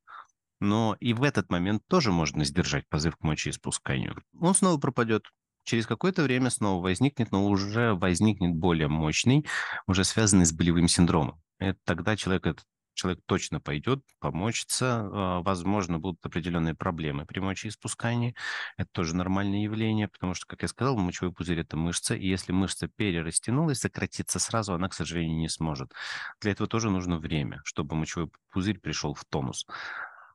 Но 0.60 0.96
и 1.00 1.12
в 1.12 1.22
этот 1.22 1.50
момент 1.50 1.82
тоже 1.86 2.12
можно 2.12 2.44
сдержать 2.44 2.88
позыв 2.88 3.16
к 3.16 3.22
мочеиспусканию. 3.22 4.22
Он 4.40 4.54
снова 4.54 4.78
пропадет. 4.78 5.24
Через 5.64 5.86
какое-то 5.86 6.22
время 6.22 6.48
снова 6.50 6.82
возникнет, 6.82 7.30
но 7.30 7.46
уже 7.46 7.94
возникнет 7.94 8.54
более 8.54 8.88
мощный, 8.88 9.46
уже 9.86 10.02
связанный 10.04 10.46
с 10.46 10.52
болевым 10.52 10.88
синдромом. 10.88 11.42
Это 11.58 11.78
тогда 11.84 12.16
человек 12.16 12.46
этот 12.46 12.64
человек 12.98 13.20
точно 13.26 13.60
пойдет, 13.60 14.02
помочится. 14.18 15.08
А, 15.12 15.42
возможно, 15.42 15.98
будут 16.00 16.24
определенные 16.26 16.74
проблемы 16.74 17.26
при 17.26 17.38
мочеиспускании. 17.38 18.34
Это 18.76 18.90
тоже 18.90 19.14
нормальное 19.14 19.62
явление, 19.62 20.08
потому 20.08 20.34
что, 20.34 20.46
как 20.46 20.62
я 20.62 20.68
сказал, 20.68 20.96
мочевой 20.98 21.32
пузырь– 21.32 21.60
это 21.60 21.76
мышца, 21.76 22.16
и 22.16 22.26
если 22.26 22.52
мышца 22.52 22.88
перерастянулась, 22.88 23.78
сократиться 23.78 24.40
сразу 24.40 24.74
она, 24.74 24.88
к 24.88 24.94
сожалению, 24.94 25.38
не 25.38 25.48
сможет. 25.48 25.92
Для 26.40 26.52
этого 26.52 26.68
тоже 26.68 26.90
нужно 26.90 27.18
время, 27.18 27.60
чтобы 27.64 27.94
мочевой 27.94 28.30
пузырь 28.50 28.80
пришел 28.80 29.14
в 29.14 29.24
тонус. 29.24 29.64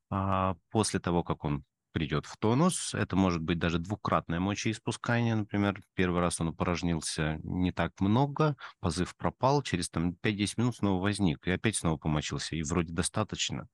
А 0.10 0.56
после 0.72 1.00
того, 1.02 1.24
как 1.24 1.44
он 1.44 1.66
придет 1.94 2.26
в 2.26 2.38
тонус. 2.38 2.94
Это 2.94 3.16
может 3.16 3.42
быть 3.42 3.60
даже 3.60 3.80
двукратное 3.80 4.40
мочеиспускание. 4.40 5.36
Например, 5.36 5.80
первый 5.94 6.20
раз 6.20 6.42
он 6.42 6.50
упорожнился 6.50 7.40
не 7.44 7.72
так 7.72 7.94
много, 8.02 8.58
позыв 8.82 9.16
пропал, 9.16 9.62
через 9.62 9.90
там, 9.90 10.16
5-10 10.22 10.54
минут 10.58 10.76
снова 10.76 11.02
возник, 11.02 11.48
и 11.48 11.52
опять 11.52 11.78
снова 11.78 11.98
помочился, 11.98 12.56
и 12.56 12.64
вроде 12.64 12.92
достаточно. 12.92 13.68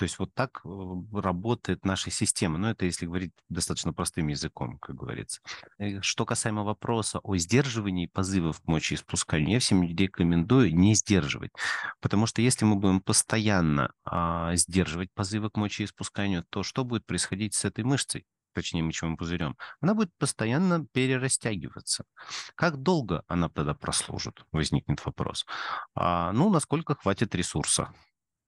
То 0.00 0.04
есть 0.04 0.18
вот 0.18 0.32
так 0.32 0.62
э, 0.64 0.68
работает 1.12 1.84
наша 1.84 2.10
система. 2.10 2.56
Но 2.56 2.70
это 2.70 2.86
если 2.86 3.04
говорить 3.04 3.32
достаточно 3.50 3.92
простым 3.92 4.28
языком, 4.28 4.78
как 4.78 4.96
говорится. 4.96 5.42
И 5.78 6.00
что 6.00 6.24
касаемо 6.24 6.64
вопроса 6.64 7.18
о 7.18 7.36
сдерживании 7.36 8.06
позывов 8.06 8.62
к 8.62 8.66
мочеиспусканию, 8.66 9.50
я 9.50 9.58
всем 9.58 9.82
рекомендую 9.82 10.74
не 10.74 10.94
сдерживать. 10.94 11.50
Потому 12.00 12.24
что 12.24 12.40
если 12.40 12.64
мы 12.64 12.76
будем 12.76 13.02
постоянно 13.02 13.92
а, 14.06 14.56
сдерживать 14.56 15.12
позывы 15.12 15.50
к 15.50 15.58
мочеиспусканию, 15.58 16.46
то 16.48 16.62
что 16.62 16.82
будет 16.82 17.04
происходить 17.04 17.52
с 17.52 17.66
этой 17.66 17.84
мышцей, 17.84 18.24
точнее 18.54 18.82
мочевым 18.82 19.18
пузырем, 19.18 19.54
она 19.82 19.92
будет 19.92 20.16
постоянно 20.16 20.86
перерастягиваться. 20.94 22.04
Как 22.54 22.78
долго 22.78 23.22
она 23.28 23.50
тогда 23.50 23.74
прослужит, 23.74 24.46
возникнет 24.50 25.04
вопрос. 25.04 25.44
А, 25.94 26.32
ну, 26.32 26.48
насколько 26.48 26.94
хватит 26.94 27.34
ресурса. 27.34 27.92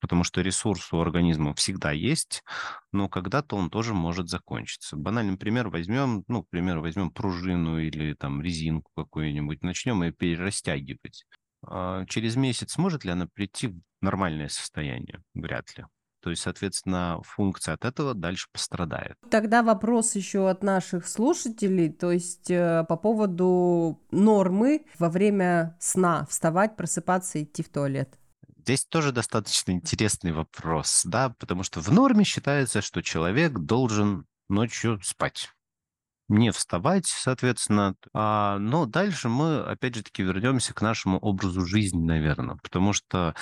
Потому 0.02 0.24
что 0.24 0.40
ресурс 0.40 0.92
у 0.92 0.98
организма 0.98 1.54
всегда 1.54 1.92
есть, 1.92 2.42
но 2.90 3.08
когда-то 3.08 3.54
он 3.54 3.70
тоже 3.70 3.94
может 3.94 4.28
закончиться. 4.28 4.96
Банальный 4.96 5.36
пример 5.36 5.68
возьмем, 5.68 6.24
ну, 6.26 6.42
к 6.42 6.50
примеру, 6.50 6.82
возьмем 6.82 7.12
пружину 7.12 7.78
или 7.78 8.14
там 8.14 8.42
резинку 8.42 8.90
какую-нибудь, 8.96 9.62
начнем 9.62 10.02
ее 10.02 10.12
перерастягивать. 10.12 11.24
А 11.64 12.04
через 12.06 12.34
месяц 12.34 12.72
сможет 12.72 13.04
ли 13.04 13.12
она 13.12 13.28
прийти 13.32 13.68
в 13.68 13.80
нормальное 14.00 14.48
состояние? 14.48 15.22
Вряд 15.34 15.78
ли. 15.78 15.84
То 16.20 16.30
есть, 16.30 16.42
соответственно, 16.42 17.20
функция 17.24 17.74
от 17.74 17.84
этого 17.84 18.14
дальше 18.14 18.48
пострадает. 18.52 19.16
Тогда 19.30 19.62
вопрос 19.62 20.16
еще 20.16 20.48
от 20.48 20.64
наших 20.64 21.06
слушателей, 21.08 21.92
то 21.92 22.10
есть 22.10 22.50
э, 22.50 22.84
по 22.88 22.96
поводу 22.96 24.00
нормы 24.10 24.84
во 24.98 25.10
время 25.10 25.76
сна 25.80 26.26
вставать, 26.26 26.76
просыпаться, 26.76 27.42
идти 27.42 27.62
в 27.62 27.68
туалет. 27.68 28.18
Здесь 28.62 28.84
тоже 28.84 29.10
достаточно 29.10 29.72
интересный 29.72 30.30
вопрос, 30.30 31.02
да, 31.04 31.30
потому 31.30 31.64
что 31.64 31.80
в 31.80 31.90
норме 31.90 32.22
считается, 32.22 32.80
что 32.80 33.02
человек 33.02 33.58
должен 33.58 34.24
ночью 34.48 35.00
спать 35.02 35.50
не 36.28 36.50
вставать, 36.50 37.06
соответственно. 37.06 37.94
А, 38.14 38.58
но 38.58 38.86
дальше 38.86 39.28
мы, 39.28 39.60
опять 39.60 39.94
же 39.96 40.02
таки, 40.02 40.22
вернемся 40.22 40.72
к 40.72 40.80
нашему 40.80 41.18
образу 41.18 41.66
жизни, 41.66 42.02
наверное, 42.02 42.56
потому 42.62 42.92
что 42.92 43.34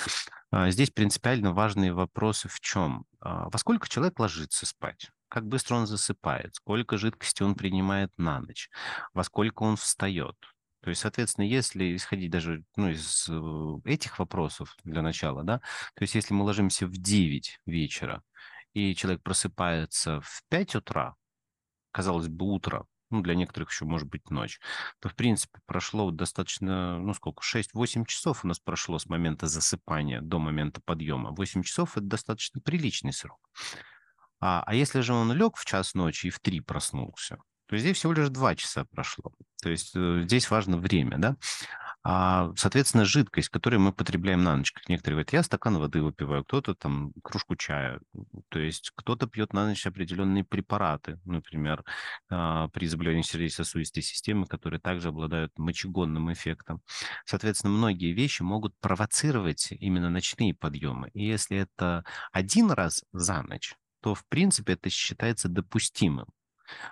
а, 0.51 0.69
здесь 0.71 0.89
принципиально 0.89 1.53
важные 1.53 1.93
вопросы 1.93 2.49
в 2.49 2.59
чем? 2.59 3.05
А, 3.19 3.49
во 3.49 3.57
сколько 3.57 3.87
человек 3.87 4.19
ложится 4.19 4.65
спать? 4.65 5.09
Как 5.29 5.47
быстро 5.47 5.75
он 5.75 5.87
засыпает? 5.87 6.55
Сколько 6.55 6.97
жидкости 6.97 7.43
он 7.43 7.55
принимает 7.55 8.11
на 8.17 8.41
ночь? 8.41 8.69
Во 9.13 9.23
сколько 9.23 9.63
он 9.63 9.77
встает? 9.77 10.35
То 10.81 10.89
есть, 10.89 11.01
соответственно, 11.01 11.45
если 11.45 11.95
исходить 11.95 12.31
даже 12.31 12.63
ну, 12.75 12.89
из 12.89 13.27
э, 13.29 13.89
этих 13.89 14.17
вопросов 14.19 14.75
для 14.83 15.01
начала, 15.01 15.43
да, 15.43 15.59
то 15.95 16.01
есть 16.01 16.15
если 16.15 16.33
мы 16.33 16.43
ложимся 16.43 16.87
в 16.87 16.97
9 16.97 17.59
вечера, 17.65 18.23
и 18.73 18.95
человек 18.95 19.21
просыпается 19.21 20.21
в 20.21 20.43
5 20.49 20.75
утра, 20.75 21.15
казалось 21.91 22.29
бы, 22.29 22.45
утро, 22.45 22.87
ну, 23.11 23.21
для 23.21 23.35
некоторых 23.35 23.69
еще 23.69 23.85
может 23.85 24.07
быть 24.07 24.29
ночь, 24.31 24.59
то, 24.99 25.09
в 25.09 25.15
принципе, 25.15 25.59
прошло 25.65 26.09
достаточно, 26.11 26.97
ну, 26.97 27.13
сколько, 27.13 27.43
6-8 27.43 28.05
часов 28.05 28.43
у 28.43 28.47
нас 28.47 28.59
прошло 28.59 28.97
с 28.97 29.05
момента 29.05 29.47
засыпания 29.47 30.21
до 30.21 30.39
момента 30.39 30.81
подъема. 30.83 31.31
8 31.31 31.61
часов– 31.63 31.91
это 31.97 32.05
достаточно 32.05 32.61
приличный 32.61 33.13
срок. 33.13 33.39
А, 34.39 34.63
а 34.65 34.73
если 34.73 35.01
же 35.01 35.13
он 35.13 35.33
лег 35.33 35.57
в 35.57 35.65
час 35.65 35.93
ночи 35.93 36.27
и 36.27 36.29
в 36.29 36.39
три 36.39 36.61
проснулся, 36.61 37.37
то 37.71 37.77
здесь 37.77 37.95
всего 37.95 38.11
лишь 38.11 38.27
два 38.27 38.53
часа 38.53 38.83
прошло. 38.83 39.31
То 39.63 39.69
есть 39.69 39.93
э, 39.95 40.23
здесь 40.25 40.51
важно 40.51 40.75
время, 40.75 41.17
да? 41.17 41.37
А, 42.03 42.51
соответственно, 42.57 43.05
жидкость, 43.05 43.47
которую 43.47 43.79
мы 43.79 43.93
потребляем 43.93 44.43
на 44.43 44.57
ночь, 44.57 44.73
как 44.73 44.89
некоторые 44.89 45.15
говорят, 45.15 45.31
я 45.31 45.41
стакан 45.41 45.77
воды 45.77 46.01
выпиваю, 46.01 46.43
кто-то 46.43 46.75
там 46.75 47.13
кружку 47.23 47.55
чая, 47.55 48.01
то 48.49 48.59
есть 48.59 48.91
кто-то 48.93 49.25
пьет 49.25 49.53
на 49.53 49.67
ночь 49.67 49.87
определенные 49.87 50.43
препараты, 50.43 51.17
например, 51.23 51.85
а, 52.29 52.67
при 52.67 52.87
заболевании 52.87 53.21
сердечно-сосудистой 53.21 54.03
системы, 54.03 54.47
которые 54.47 54.81
также 54.81 55.07
обладают 55.07 55.57
мочегонным 55.57 56.33
эффектом. 56.33 56.81
Соответственно, 57.23 57.71
многие 57.71 58.11
вещи 58.11 58.41
могут 58.41 58.77
провоцировать 58.81 59.69
именно 59.79 60.09
ночные 60.09 60.53
подъемы. 60.53 61.09
И 61.13 61.25
если 61.25 61.59
это 61.59 62.03
один 62.33 62.69
раз 62.69 63.05
за 63.13 63.41
ночь, 63.43 63.75
то, 64.01 64.13
в 64.13 64.25
принципе, 64.25 64.73
это 64.73 64.89
считается 64.89 65.47
допустимым. 65.47 66.27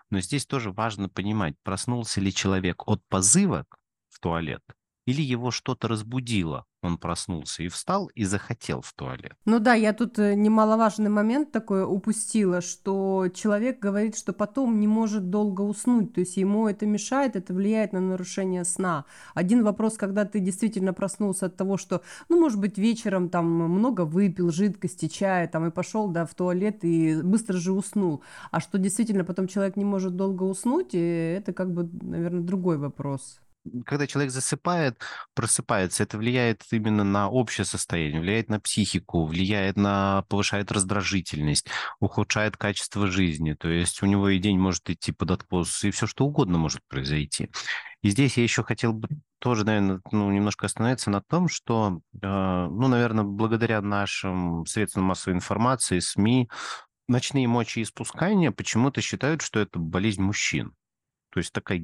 Но 0.09 0.19
здесь 0.19 0.45
тоже 0.45 0.71
важно 0.71 1.09
понимать, 1.09 1.55
проснулся 1.63 2.21
ли 2.21 2.33
человек 2.33 2.87
от 2.87 3.01
позыва 3.07 3.65
в 4.09 4.19
туалет– 4.19 4.63
или 5.09 5.23
его 5.23 5.49
что-то 5.49 5.87
разбудило, 5.87 6.65
он 6.81 6.97
проснулся 6.97 7.63
и 7.63 7.67
встал 7.67 8.07
и 8.15 8.23
захотел 8.23 8.81
в 8.81 8.93
туалет. 8.93 9.33
Ну 9.45 9.59
да, 9.59 9.73
я 9.73 9.93
тут 9.93 10.17
э, 10.19 10.35
немаловажный 10.35 11.09
момент 11.09 11.51
такой 11.51 11.83
упустила, 11.83 12.61
что 12.61 13.27
человек 13.33 13.79
говорит, 13.79 14.17
что 14.17 14.33
потом 14.33 14.79
не 14.79 14.87
может 14.87 15.29
долго 15.29 15.61
уснуть, 15.61 16.13
то 16.13 16.21
есть 16.21 16.37
ему 16.37 16.67
это 16.67 16.85
мешает, 16.85 17.35
это 17.35 17.53
влияет 17.53 17.93
на 17.93 17.99
нарушение 17.99 18.63
сна. 18.63 19.05
Один 19.33 19.63
вопрос, 19.63 19.97
когда 19.97 20.25
ты 20.25 20.39
действительно 20.39 20.93
проснулся 20.93 21.47
от 21.47 21.57
того, 21.57 21.77
что, 21.77 22.01
ну, 22.29 22.39
может 22.39 22.59
быть, 22.59 22.77
вечером 22.77 23.29
там 23.29 23.45
много 23.45 24.01
выпил 24.01 24.51
жидкости, 24.51 25.07
чая, 25.07 25.47
там, 25.47 25.67
и 25.67 25.71
пошел, 25.71 26.07
да, 26.07 26.25
в 26.25 26.33
туалет 26.33 26.83
и 26.83 27.21
быстро 27.21 27.57
же 27.57 27.73
уснул. 27.73 28.23
А 28.51 28.59
что 28.59 28.77
действительно 28.77 29.25
потом 29.25 29.47
человек 29.47 29.75
не 29.75 29.85
может 29.85 30.15
долго 30.15 30.43
уснуть, 30.43 30.89
это 30.93 31.53
как 31.53 31.73
бы, 31.73 31.89
наверное, 32.01 32.41
другой 32.41 32.77
вопрос 32.77 33.39
когда 33.85 34.07
человек 34.07 34.31
засыпает, 34.31 35.01
просыпается, 35.33 36.03
это 36.03 36.17
влияет 36.17 36.63
именно 36.71 37.03
на 37.03 37.29
общее 37.29 37.65
состояние, 37.65 38.21
влияет 38.21 38.49
на 38.49 38.59
психику, 38.59 39.25
влияет 39.25 39.77
на, 39.77 40.23
повышает 40.29 40.71
раздражительность, 40.71 41.67
ухудшает 41.99 42.57
качество 42.57 43.07
жизни. 43.07 43.53
То 43.53 43.69
есть 43.69 44.01
у 44.03 44.05
него 44.05 44.29
и 44.29 44.39
день 44.39 44.59
может 44.59 44.89
идти 44.89 45.11
под 45.11 45.31
откос, 45.31 45.83
и 45.83 45.91
все 45.91 46.07
что 46.07 46.25
угодно 46.25 46.57
может 46.57 46.81
произойти. 46.87 47.49
И 48.01 48.09
здесь 48.09 48.37
я 48.37 48.43
еще 48.43 48.63
хотел 48.63 48.93
бы 48.93 49.09
тоже, 49.39 49.65
наверное, 49.65 50.01
ну, 50.11 50.31
немножко 50.31 50.65
остановиться 50.65 51.09
на 51.09 51.21
том, 51.21 51.49
что, 51.49 51.99
э, 52.13 52.27
ну, 52.27 52.87
наверное, 52.87 53.23
благодаря 53.23 53.81
нашим 53.81 54.65
средствам 54.65 55.05
массовой 55.05 55.35
информации, 55.35 55.99
СМИ, 55.99 56.49
ночные 57.07 57.47
мочеиспускания 57.47 58.51
почему-то 58.51 59.01
считают, 59.01 59.41
что 59.41 59.59
это 59.59 59.79
болезнь 59.79 60.21
мужчин. 60.21 60.73
То 61.31 61.39
есть 61.39 61.53
такая 61.53 61.81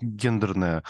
гендерная 0.00 0.82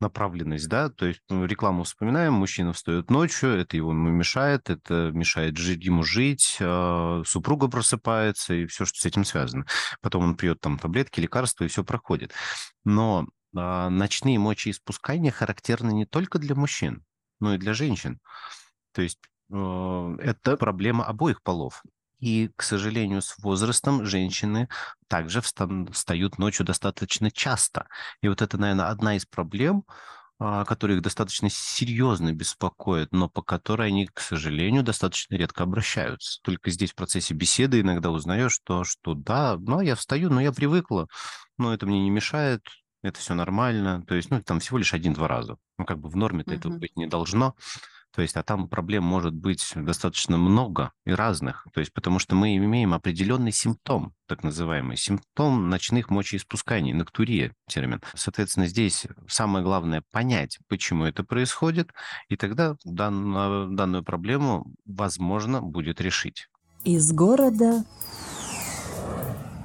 направленность, 0.00 0.68
да, 0.68 0.88
то 0.88 1.06
есть 1.06 1.20
ну, 1.28 1.44
рекламу 1.44 1.84
вспоминаем, 1.84 2.32
мужчина 2.32 2.72
встает 2.72 3.10
ночью, 3.10 3.50
это 3.50 3.76
его 3.76 3.92
мешает, 3.92 4.70
это 4.70 5.10
мешает 5.12 5.58
жить, 5.58 5.84
ему 5.84 6.02
жить, 6.02 6.56
э, 6.58 7.22
супруга 7.26 7.68
просыпается 7.68 8.54
и 8.54 8.66
все, 8.66 8.86
что 8.86 8.98
с 8.98 9.04
этим 9.04 9.24
связано. 9.24 9.66
Потом 10.00 10.24
он 10.24 10.36
пьет 10.36 10.60
там 10.60 10.78
таблетки, 10.78 11.20
лекарства 11.20 11.64
и 11.64 11.68
все 11.68 11.84
проходит. 11.84 12.32
Но 12.84 13.26
э, 13.54 13.88
ночные 13.88 14.38
мочеиспускания 14.38 15.30
характерны 15.30 15.92
не 15.92 16.06
только 16.06 16.38
для 16.38 16.54
мужчин, 16.54 17.04
но 17.38 17.54
и 17.54 17.58
для 17.58 17.74
женщин. 17.74 18.20
То 18.92 19.02
есть 19.02 19.18
э, 19.52 20.16
это 20.20 20.56
проблема 20.56 21.04
обоих 21.04 21.42
полов. 21.42 21.82
И, 22.20 22.50
к 22.54 22.62
сожалению, 22.62 23.22
с 23.22 23.36
возрастом 23.38 24.04
женщины 24.04 24.68
также 25.08 25.40
встают 25.40 26.38
ночью 26.38 26.66
достаточно 26.66 27.30
часто. 27.30 27.86
И 28.22 28.28
вот 28.28 28.42
это, 28.42 28.58
наверное, 28.58 28.88
одна 28.88 29.16
из 29.16 29.26
проблем, 29.26 29.84
а, 30.38 30.64
которые 30.64 30.96
их 30.96 31.02
достаточно 31.02 31.48
серьезно 31.50 32.32
беспокоят, 32.32 33.12
но 33.12 33.28
по 33.28 33.42
которой 33.42 33.88
они, 33.88 34.06
к 34.06 34.20
сожалению, 34.20 34.82
достаточно 34.82 35.34
редко 35.34 35.64
обращаются. 35.64 36.40
Только 36.42 36.70
здесь 36.70 36.92
в 36.92 36.94
процессе 36.94 37.34
беседы 37.34 37.80
иногда 37.80 38.10
узнаешь, 38.10 38.52
что, 38.52 38.84
что 38.84 39.14
да, 39.14 39.56
ну, 39.58 39.80
я 39.80 39.94
встаю, 39.94 40.30
но 40.30 40.40
я 40.40 40.52
привыкла, 40.52 41.08
но 41.58 41.74
это 41.74 41.86
мне 41.86 42.00
не 42.00 42.10
мешает, 42.10 42.62
это 43.02 43.18
все 43.18 43.34
нормально. 43.34 44.02
То 44.06 44.14
есть, 44.14 44.30
ну, 44.30 44.42
там 44.42 44.60
всего 44.60 44.78
лишь 44.78 44.94
один-два 44.94 45.28
раза. 45.28 45.56
Ну, 45.78 45.84
как 45.84 45.98
бы 45.98 46.08
в 46.08 46.16
норме-то 46.16 46.52
uh-huh. 46.52 46.56
этого 46.56 46.78
быть 46.78 46.96
не 46.96 47.06
должно. 47.06 47.54
То 48.14 48.22
есть, 48.22 48.36
а 48.36 48.42
там 48.42 48.68
проблем 48.68 49.04
может 49.04 49.34
быть 49.34 49.72
достаточно 49.74 50.36
много 50.36 50.92
и 51.04 51.12
разных. 51.12 51.66
То 51.72 51.80
есть, 51.80 51.92
потому 51.92 52.18
что 52.18 52.34
мы 52.34 52.56
имеем 52.56 52.92
определенный 52.92 53.52
симптом, 53.52 54.14
так 54.26 54.42
называемый, 54.42 54.96
симптом 54.96 55.68
ночных 55.68 56.10
мочеиспусканий, 56.10 56.92
ноктурия 56.92 57.54
термин. 57.68 58.00
Соответственно, 58.14 58.66
здесь 58.66 59.06
самое 59.28 59.64
главное 59.64 60.02
понять, 60.10 60.58
почему 60.68 61.04
это 61.04 61.22
происходит, 61.22 61.92
и 62.28 62.36
тогда 62.36 62.76
данную, 62.84 63.70
данную 63.70 64.04
проблему 64.04 64.66
возможно 64.84 65.62
будет 65.62 66.00
решить. 66.00 66.48
Из 66.84 67.12
города 67.12 67.84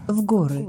в 0.08 0.24
горы. 0.24 0.68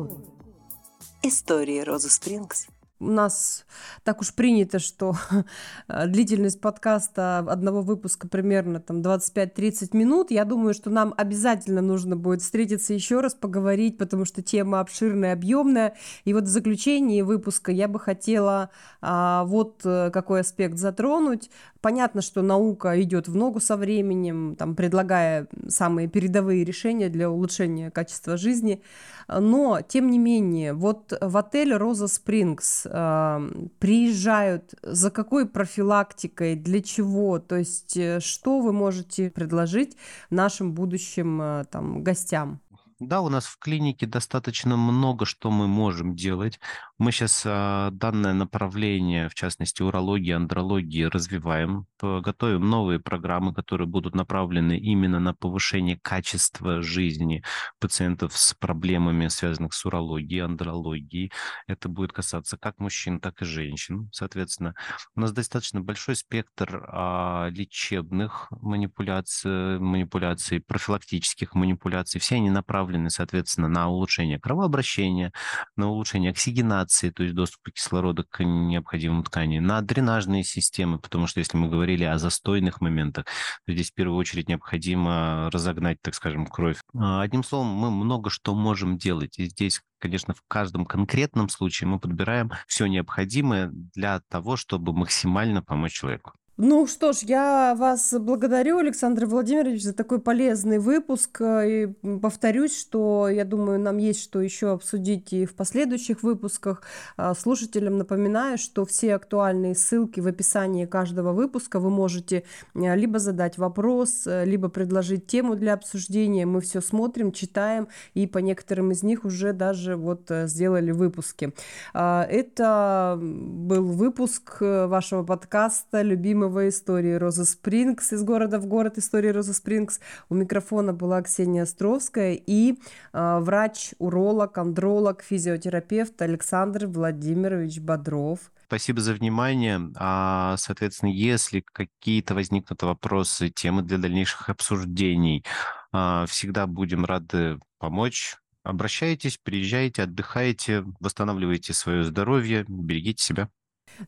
История 1.22 1.82
Розы 1.82 2.08
Спрингс 2.08 2.68
у 2.98 3.10
нас 3.10 3.66
так 4.04 4.20
уж 4.20 4.34
принято, 4.34 4.78
что 4.78 5.14
длительность 6.06 6.60
подкаста 6.60 7.38
одного 7.38 7.82
выпуска 7.82 8.28
примерно 8.28 8.80
там 8.80 9.02
25-30 9.02 9.96
минут. 9.96 10.30
Я 10.30 10.44
думаю, 10.44 10.74
что 10.74 10.90
нам 10.90 11.12
обязательно 11.16 11.82
нужно 11.82 12.16
будет 12.16 12.42
встретиться 12.42 12.94
еще 12.94 13.20
раз, 13.20 13.34
поговорить, 13.34 13.98
потому 13.98 14.24
что 14.24 14.42
тема 14.42 14.80
обширная, 14.80 15.34
объемная. 15.34 15.94
И 16.24 16.32
вот 16.32 16.44
в 16.44 16.48
заключении 16.48 17.22
выпуска 17.22 17.70
я 17.70 17.88
бы 17.88 18.00
хотела 18.00 18.70
а, 19.00 19.44
вот 19.44 19.82
э, 19.84 20.10
какой 20.10 20.40
аспект 20.40 20.78
затронуть. 20.78 21.50
Понятно, 21.86 22.20
что 22.20 22.42
наука 22.42 23.00
идет 23.00 23.28
в 23.28 23.36
ногу 23.36 23.60
со 23.60 23.76
временем, 23.76 24.56
там, 24.56 24.74
предлагая 24.74 25.46
самые 25.68 26.08
передовые 26.08 26.64
решения 26.64 27.08
для 27.08 27.30
улучшения 27.30 27.92
качества 27.92 28.36
жизни. 28.36 28.82
Но, 29.28 29.80
тем 29.86 30.10
не 30.10 30.18
менее, 30.18 30.72
вот 30.72 31.16
в 31.20 31.36
отель 31.36 31.72
«Роза 31.74 32.08
Спрингс» 32.08 32.86
э, 32.86 33.50
приезжают 33.78 34.74
за 34.82 35.12
какой 35.12 35.46
профилактикой, 35.46 36.56
для 36.56 36.82
чего? 36.82 37.38
То 37.38 37.54
есть 37.54 37.96
э, 37.96 38.18
что 38.18 38.58
вы 38.58 38.72
можете 38.72 39.30
предложить 39.30 39.96
нашим 40.28 40.72
будущим 40.72 41.40
э, 41.40 41.64
там, 41.70 42.02
гостям? 42.02 42.58
Да, 42.98 43.20
у 43.20 43.28
нас 43.28 43.44
в 43.44 43.58
клинике 43.58 44.06
достаточно 44.06 44.74
много 44.78 45.26
что 45.26 45.50
мы 45.50 45.66
можем 45.68 46.16
делать. 46.16 46.58
Мы 46.96 47.12
сейчас 47.12 47.42
а, 47.44 47.90
данное 47.90 48.32
направление, 48.32 49.28
в 49.28 49.34
частности 49.34 49.82
урологии, 49.82 50.32
андрологии, 50.32 51.02
развиваем, 51.02 51.86
готовим 52.00 52.70
новые 52.70 52.98
программы, 52.98 53.52
которые 53.52 53.86
будут 53.86 54.14
направлены 54.14 54.78
именно 54.78 55.20
на 55.20 55.34
повышение 55.34 55.98
качества 56.00 56.80
жизни 56.80 57.44
пациентов 57.80 58.34
с 58.34 58.54
проблемами, 58.54 59.28
связанных 59.28 59.74
с 59.74 59.84
урологией, 59.84 60.44
андрологией. 60.44 61.32
Это 61.66 61.90
будет 61.90 62.14
касаться 62.14 62.56
как 62.56 62.78
мужчин, 62.78 63.20
так 63.20 63.42
и 63.42 63.44
женщин. 63.44 64.08
Соответственно, 64.10 64.74
у 65.14 65.20
нас 65.20 65.32
достаточно 65.32 65.82
большой 65.82 66.16
спектр 66.16 66.82
а, 66.88 67.48
лечебных 67.50 68.46
манипуляций, 68.50 69.78
манипуляций, 69.80 70.60
профилактических 70.60 71.54
манипуляций. 71.54 72.22
Все 72.22 72.36
они 72.36 72.48
направлены, 72.48 72.85
соответственно, 73.10 73.68
на 73.68 73.88
улучшение 73.88 74.38
кровообращения, 74.38 75.32
на 75.76 75.88
улучшение 75.88 76.30
оксигенации, 76.30 77.10
то 77.10 77.22
есть 77.22 77.34
доступа 77.34 77.70
кислорода 77.70 78.24
к 78.24 78.42
необходимым 78.44 79.24
тканям, 79.24 79.64
на 79.64 79.80
дренажные 79.80 80.44
системы, 80.44 80.98
потому 80.98 81.26
что 81.26 81.40
если 81.40 81.56
мы 81.56 81.68
говорили 81.68 82.04
о 82.04 82.18
застойных 82.18 82.80
моментах, 82.80 83.26
то 83.66 83.72
здесь 83.72 83.90
в 83.90 83.94
первую 83.94 84.18
очередь 84.18 84.48
необходимо 84.48 85.50
разогнать, 85.52 86.00
так 86.02 86.14
скажем, 86.14 86.46
кровь. 86.46 86.78
А, 86.94 87.22
одним 87.22 87.44
словом, 87.44 87.68
мы 87.68 87.90
много 87.90 88.30
что 88.30 88.54
можем 88.54 88.98
делать. 88.98 89.38
И 89.38 89.46
здесь 89.46 89.80
конечно, 89.98 90.34
в 90.34 90.42
каждом 90.46 90.84
конкретном 90.84 91.48
случае 91.48 91.88
мы 91.88 91.98
подбираем 91.98 92.52
все 92.66 92.86
необходимое 92.86 93.70
для 93.72 94.20
того, 94.28 94.56
чтобы 94.56 94.92
максимально 94.92 95.62
помочь 95.62 95.92
человеку. 95.92 96.32
Ну 96.58 96.86
что 96.86 97.12
ж, 97.12 97.18
я 97.24 97.74
вас 97.76 98.14
благодарю, 98.18 98.78
Александр 98.78 99.26
Владимирович, 99.26 99.82
за 99.82 99.92
такой 99.92 100.20
полезный 100.20 100.78
выпуск. 100.78 101.42
И 101.42 101.86
повторюсь, 102.22 102.80
что 102.80 103.28
я 103.28 103.44
думаю, 103.44 103.78
нам 103.78 103.98
есть 103.98 104.22
что 104.22 104.40
еще 104.40 104.72
обсудить 104.72 105.34
и 105.34 105.44
в 105.44 105.54
последующих 105.54 106.22
выпусках. 106.22 106.80
А, 107.18 107.34
слушателям 107.34 107.98
напоминаю, 107.98 108.56
что 108.56 108.86
все 108.86 109.16
актуальные 109.16 109.74
ссылки 109.74 110.20
в 110.20 110.26
описании 110.26 110.86
каждого 110.86 111.32
выпуска 111.32 111.78
вы 111.78 111.90
можете 111.90 112.44
а, 112.74 112.94
либо 112.94 113.18
задать 113.18 113.58
вопрос, 113.58 114.26
а, 114.26 114.44
либо 114.44 114.70
предложить 114.70 115.26
тему 115.26 115.56
для 115.56 115.74
обсуждения. 115.74 116.46
Мы 116.46 116.62
все 116.62 116.80
смотрим, 116.80 117.32
читаем 117.32 117.88
и 118.14 118.26
по 118.26 118.38
некоторым 118.38 118.92
из 118.92 119.02
них 119.02 119.26
уже 119.26 119.52
даже 119.52 119.94
вот 119.96 120.30
сделали 120.30 120.90
выпуски. 120.90 121.52
Это 121.92 123.18
был 123.20 123.88
выпуск 123.88 124.56
вашего 124.62 125.22
подкаста 125.22 126.00
«Любимый 126.00 126.45
снова 126.46 126.68
истории 126.68 127.14
Розы 127.14 127.44
Спрингс 127.44 128.12
из 128.12 128.22
города 128.22 128.60
в 128.60 128.66
город. 128.66 128.98
Истории 128.98 129.30
Розы 129.30 129.52
Спрингс. 129.52 129.98
У 130.28 130.34
микрофона 130.36 130.92
была 130.92 131.20
Ксения 131.22 131.64
Островская 131.64 132.34
и 132.34 132.74
э, 133.12 133.38
врач, 133.40 133.94
уролог, 133.98 134.56
андролог, 134.58 135.24
физиотерапевт 135.24 136.22
Александр 136.22 136.86
Владимирович 136.86 137.80
Бодров. 137.80 138.38
Спасибо 138.64 139.00
за 139.00 139.14
внимание. 139.14 139.80
А, 139.96 140.54
соответственно, 140.56 141.10
если 141.10 141.64
какие-то 141.72 142.34
возникнут 142.34 142.80
вопросы, 142.84 143.48
темы 143.48 143.82
для 143.82 143.98
дальнейших 143.98 144.48
обсуждений, 144.48 145.44
а, 145.92 146.26
всегда 146.26 146.68
будем 146.68 147.04
рады 147.04 147.58
помочь. 147.78 148.36
Обращайтесь, 148.62 149.36
приезжайте, 149.42 150.04
отдыхайте, 150.04 150.84
восстанавливайте 151.00 151.72
свое 151.72 152.04
здоровье, 152.04 152.64
берегите 152.68 153.24
себя. 153.24 153.48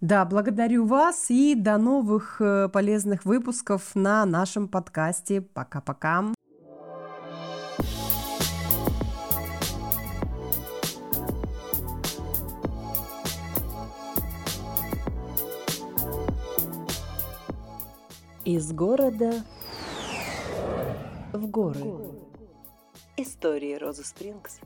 Да, 0.01 0.25
благодарю 0.25 0.87
вас 0.87 1.31
и 1.31 1.55
до 1.55 1.79
новых 1.79 2.41
э, 2.41 2.69
полезных 2.69 3.25
выпусков 3.25 3.95
на 3.95 4.25
нашем 4.25 4.69
подкасте. 4.69 5.41
Пока-пока. 5.41 6.25
Из 18.45 18.73
города 18.73 19.45
в 21.33 21.47
горы. 21.49 21.83
Истории 23.17 23.75
Розы 23.75 24.05
Спрингс. 24.05 24.61